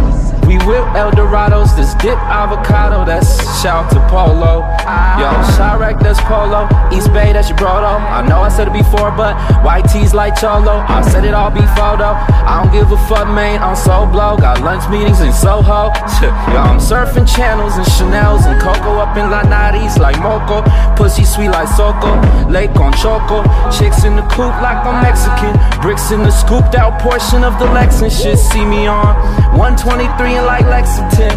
We 0.50 0.56
whip 0.66 0.82
Eldorados, 0.98 1.76
this 1.76 1.94
dip 2.02 2.18
avocado, 2.26 3.04
that's 3.04 3.38
shout 3.62 3.88
to 3.92 4.00
Polo. 4.08 4.66
Yo, 5.14 5.30
Chirac, 5.54 6.02
that's 6.02 6.18
Polo. 6.22 6.66
East 6.90 7.12
Bay, 7.12 7.32
that's 7.32 7.48
your 7.48 7.56
brodo. 7.56 7.94
I 8.10 8.26
know 8.26 8.40
I 8.40 8.48
said 8.48 8.66
it 8.66 8.72
before, 8.72 9.12
but 9.12 9.38
tees 9.92 10.14
like 10.14 10.34
Cholo. 10.34 10.82
I 10.88 11.02
said 11.02 11.24
it 11.24 11.34
all 11.34 11.50
before 11.50 11.98
though. 11.98 12.18
I 12.46 12.62
don't 12.62 12.72
give 12.72 12.90
a 12.90 12.98
fuck, 13.06 13.26
man. 13.28 13.62
I'm 13.62 13.76
so 13.76 14.06
blow. 14.06 14.36
Got 14.36 14.60
lunch 14.62 14.88
meetings 14.90 15.20
in 15.20 15.32
Soho. 15.32 15.90
Yo, 16.50 16.58
I'm 16.58 16.78
surfing 16.78 17.26
channels 17.26 17.76
and 17.76 17.86
Chanel's 17.94 18.46
and 18.46 18.60
Coco 18.60 18.98
up 18.98 19.16
in 19.16 19.30
La 19.30 19.42
Nariz 19.42 19.98
like 19.98 20.18
Moco. 20.20 20.62
Pussy 20.96 21.24
sweet 21.24 21.50
like 21.50 21.68
Soco. 21.68 22.10
Lake 22.50 22.74
on 22.76 22.92
Choco. 22.94 23.42
Chicks 23.70 24.04
in 24.04 24.16
the 24.16 24.26
coupe 24.34 24.54
like 24.62 24.82
I'm 24.86 25.02
Mexican. 25.02 25.54
Bricks 25.80 26.10
in 26.10 26.22
the 26.22 26.30
scooped 26.30 26.74
out 26.74 27.00
portion 27.00 27.44
of 27.44 27.58
the 27.58 27.66
Lex 27.66 28.02
and 28.02 28.12
shit. 28.12 28.38
See 28.38 28.64
me 28.64 28.86
on 28.86 29.14
123 29.56 30.39
like 30.46 30.66
Lexington. 30.66 31.32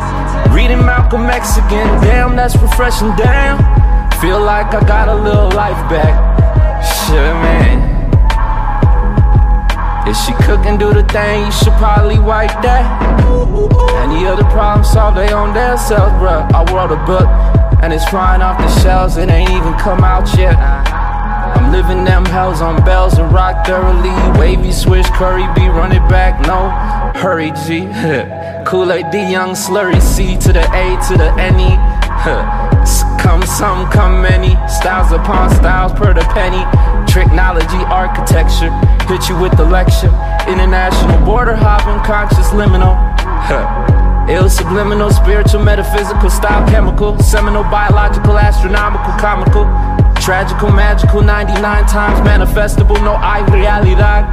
Reading 0.54 0.86
Malcolm 0.86 1.30
X 1.30 1.58
again. 1.58 1.90
Damn, 2.02 2.36
that's 2.36 2.56
refreshing. 2.58 3.16
Damn. 3.16 3.58
Feel 4.22 4.40
like 4.40 4.74
I 4.74 4.86
got 4.88 5.10
a 5.10 5.16
little 5.16 5.50
life 5.52 5.78
back. 5.90 6.16
Shit, 6.84 7.34
man. 7.44 7.94
If 10.08 10.18
she 10.18 10.34
cook 10.44 10.66
and 10.66 10.78
do 10.78 10.94
the 10.94 11.04
thing, 11.10 11.46
you 11.46 11.52
should 11.52 11.74
probably 11.74 12.20
wipe 12.20 12.52
that. 12.62 12.84
Any 14.04 14.26
other 14.28 14.44
problem 14.52 14.84
solved, 14.84 15.18
they 15.18 15.32
on 15.32 15.54
their 15.54 15.78
selves, 15.78 16.12
bruh. 16.20 16.44
I 16.54 16.64
wrote 16.74 16.92
a 16.92 17.06
book, 17.06 17.28
and 17.82 17.94
it's 17.94 18.08
flying 18.10 18.42
off 18.42 18.58
the 18.58 18.70
shelves, 18.82 19.16
it 19.18 19.30
ain't 19.30 19.50
even 19.50 19.74
come 19.76 20.04
out 20.04 20.28
yet. 20.38 20.58
I'm 20.58 21.72
living 21.72 22.04
them 22.04 22.26
hells 22.26 22.62
on 22.62 22.84
bells 22.84 23.18
and 23.18 23.32
rock 23.32 23.66
thoroughly. 23.66 24.12
Wavy 24.38 24.74
switch, 24.74 25.06
curry 25.14 25.48
be 25.56 25.68
running 25.70 26.06
back, 26.10 26.46
no 26.48 26.70
hurry, 27.20 27.52
G. 27.66 27.88
Kool 28.66 28.92
A.D, 28.92 29.32
young 29.32 29.52
slurry, 29.52 30.02
C 30.02 30.38
to 30.38 30.54
the 30.54 30.64
A 30.74 30.98
to 31.08 31.18
the 31.18 31.32
N-E. 31.40 31.78
Come 33.22 33.42
some, 33.44 33.90
come 33.92 34.22
many. 34.22 34.56
Styles 34.68 35.12
upon 35.12 35.50
styles 35.52 35.94
per 35.94 36.14
the 36.14 36.22
penny. 36.34 36.64
Technology, 37.12 37.84
architecture. 37.92 38.72
Hit 39.08 39.30
you 39.30 39.40
with 39.40 39.56
the 39.58 39.66
lecture. 39.66 40.12
International 40.48 41.24
border 41.26 41.56
hopping, 41.56 42.04
conscious 42.06 42.50
liminal. 42.50 42.96
Ill 44.30 44.50
subliminal, 44.50 45.12
spiritual, 45.12 45.64
metaphysical, 45.64 46.30
style 46.30 46.68
chemical, 46.70 47.20
seminal, 47.20 47.64
biological, 47.64 48.38
astronomical, 48.38 49.12
comical, 49.20 49.66
tragical, 50.22 50.72
magical, 50.72 51.22
99 51.22 51.62
times 51.88 52.20
manifestable, 52.28 52.96
no 53.04 53.14
I 53.16 53.46
realidad. 53.52 54.24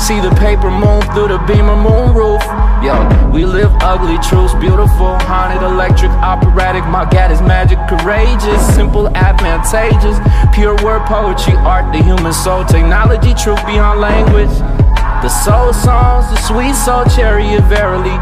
See 0.00 0.18
the 0.18 0.34
paper 0.40 0.70
moon 0.70 1.02
through 1.12 1.28
the 1.28 1.38
beamer 1.46 1.76
moon 1.76 2.14
roof. 2.14 2.42
Yo, 2.82 2.96
we 3.30 3.44
live 3.44 3.70
ugly 3.80 4.16
truths, 4.26 4.54
beautiful, 4.54 5.18
haunted, 5.28 5.62
electric, 5.62 6.10
operatic. 6.10 6.84
My 6.86 7.04
God 7.04 7.30
is 7.30 7.40
magic, 7.42 7.78
courageous, 7.86 8.60
simple, 8.74 9.08
advantageous, 9.14 10.18
pure 10.54 10.74
word 10.82 11.04
poetry, 11.06 11.54
art, 11.58 11.92
the 11.92 12.02
human 12.02 12.32
soul, 12.32 12.64
technology, 12.64 13.34
truth 13.34 13.64
beyond 13.66 14.00
language. 14.00 14.50
The 15.22 15.28
soul 15.28 15.74
songs, 15.74 16.26
the 16.30 16.36
sweet 16.48 16.74
soul 16.74 17.04
chariot, 17.04 17.62
verily. 17.68 18.16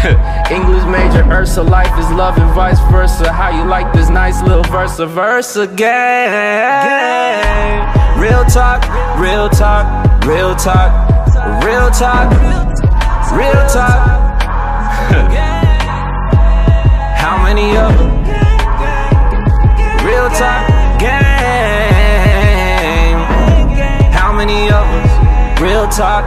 English 0.50 0.84
major 0.90 1.22
Ursa, 1.30 1.62
life 1.62 1.96
is 1.98 2.10
love 2.10 2.38
and 2.38 2.52
vice 2.54 2.80
versa. 2.90 3.32
How 3.32 3.50
you 3.50 3.64
like 3.68 3.92
this 3.92 4.08
nice 4.10 4.42
little 4.42 4.64
verse 4.64 4.98
of 4.98 5.10
verse 5.10 5.54
again? 5.56 5.90
Real 8.18 8.44
talk, 8.46 8.82
real 9.18 9.48
talk, 9.48 9.86
real 10.24 10.56
talk, 10.56 11.19
real 11.64 11.90
talk, 11.90 12.30
real 13.32 13.62
talk. 13.68 14.40
How 17.22 17.42
many 17.42 17.76
of 17.76 17.96
them? 17.98 18.10
Real 20.06 20.28
talk, 20.30 20.68
game. 21.00 21.20
How 24.12 24.32
many 24.32 24.70
of 24.70 24.86
us? 24.98 25.10
Real 25.60 25.86
talk. 25.88 26.24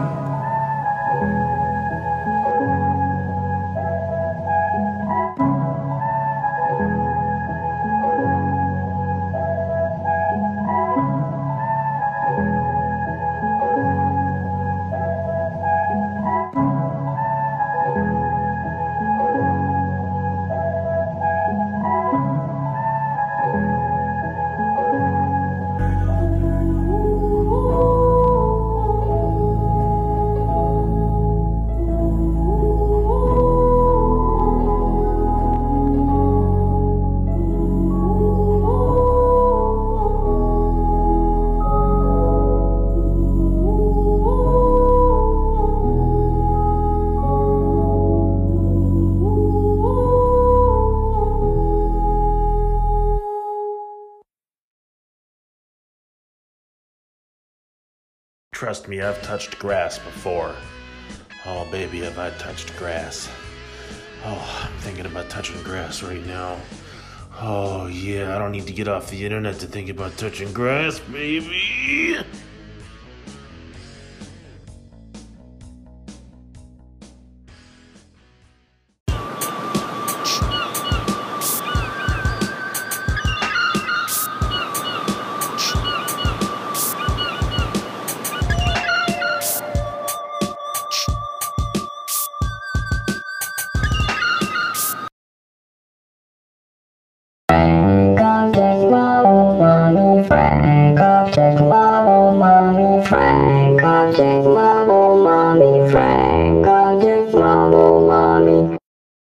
Trust 58.68 58.86
me, 58.86 59.00
I've 59.00 59.22
touched 59.22 59.58
grass 59.58 59.98
before. 59.98 60.54
Oh, 61.46 61.66
baby, 61.70 62.00
have 62.00 62.18
I 62.18 62.28
touched 62.32 62.76
grass. 62.76 63.26
Oh, 64.26 64.62
I'm 64.62 64.78
thinking 64.80 65.06
about 65.06 65.30
touching 65.30 65.62
grass 65.62 66.02
right 66.02 66.22
now. 66.26 66.58
Oh, 67.40 67.86
yeah, 67.86 68.36
I 68.36 68.38
don't 68.38 68.52
need 68.52 68.66
to 68.66 68.74
get 68.74 68.86
off 68.86 69.08
the 69.08 69.24
internet 69.24 69.58
to 69.60 69.66
think 69.66 69.88
about 69.88 70.18
touching 70.18 70.52
grass, 70.52 70.98
baby. 70.98 72.18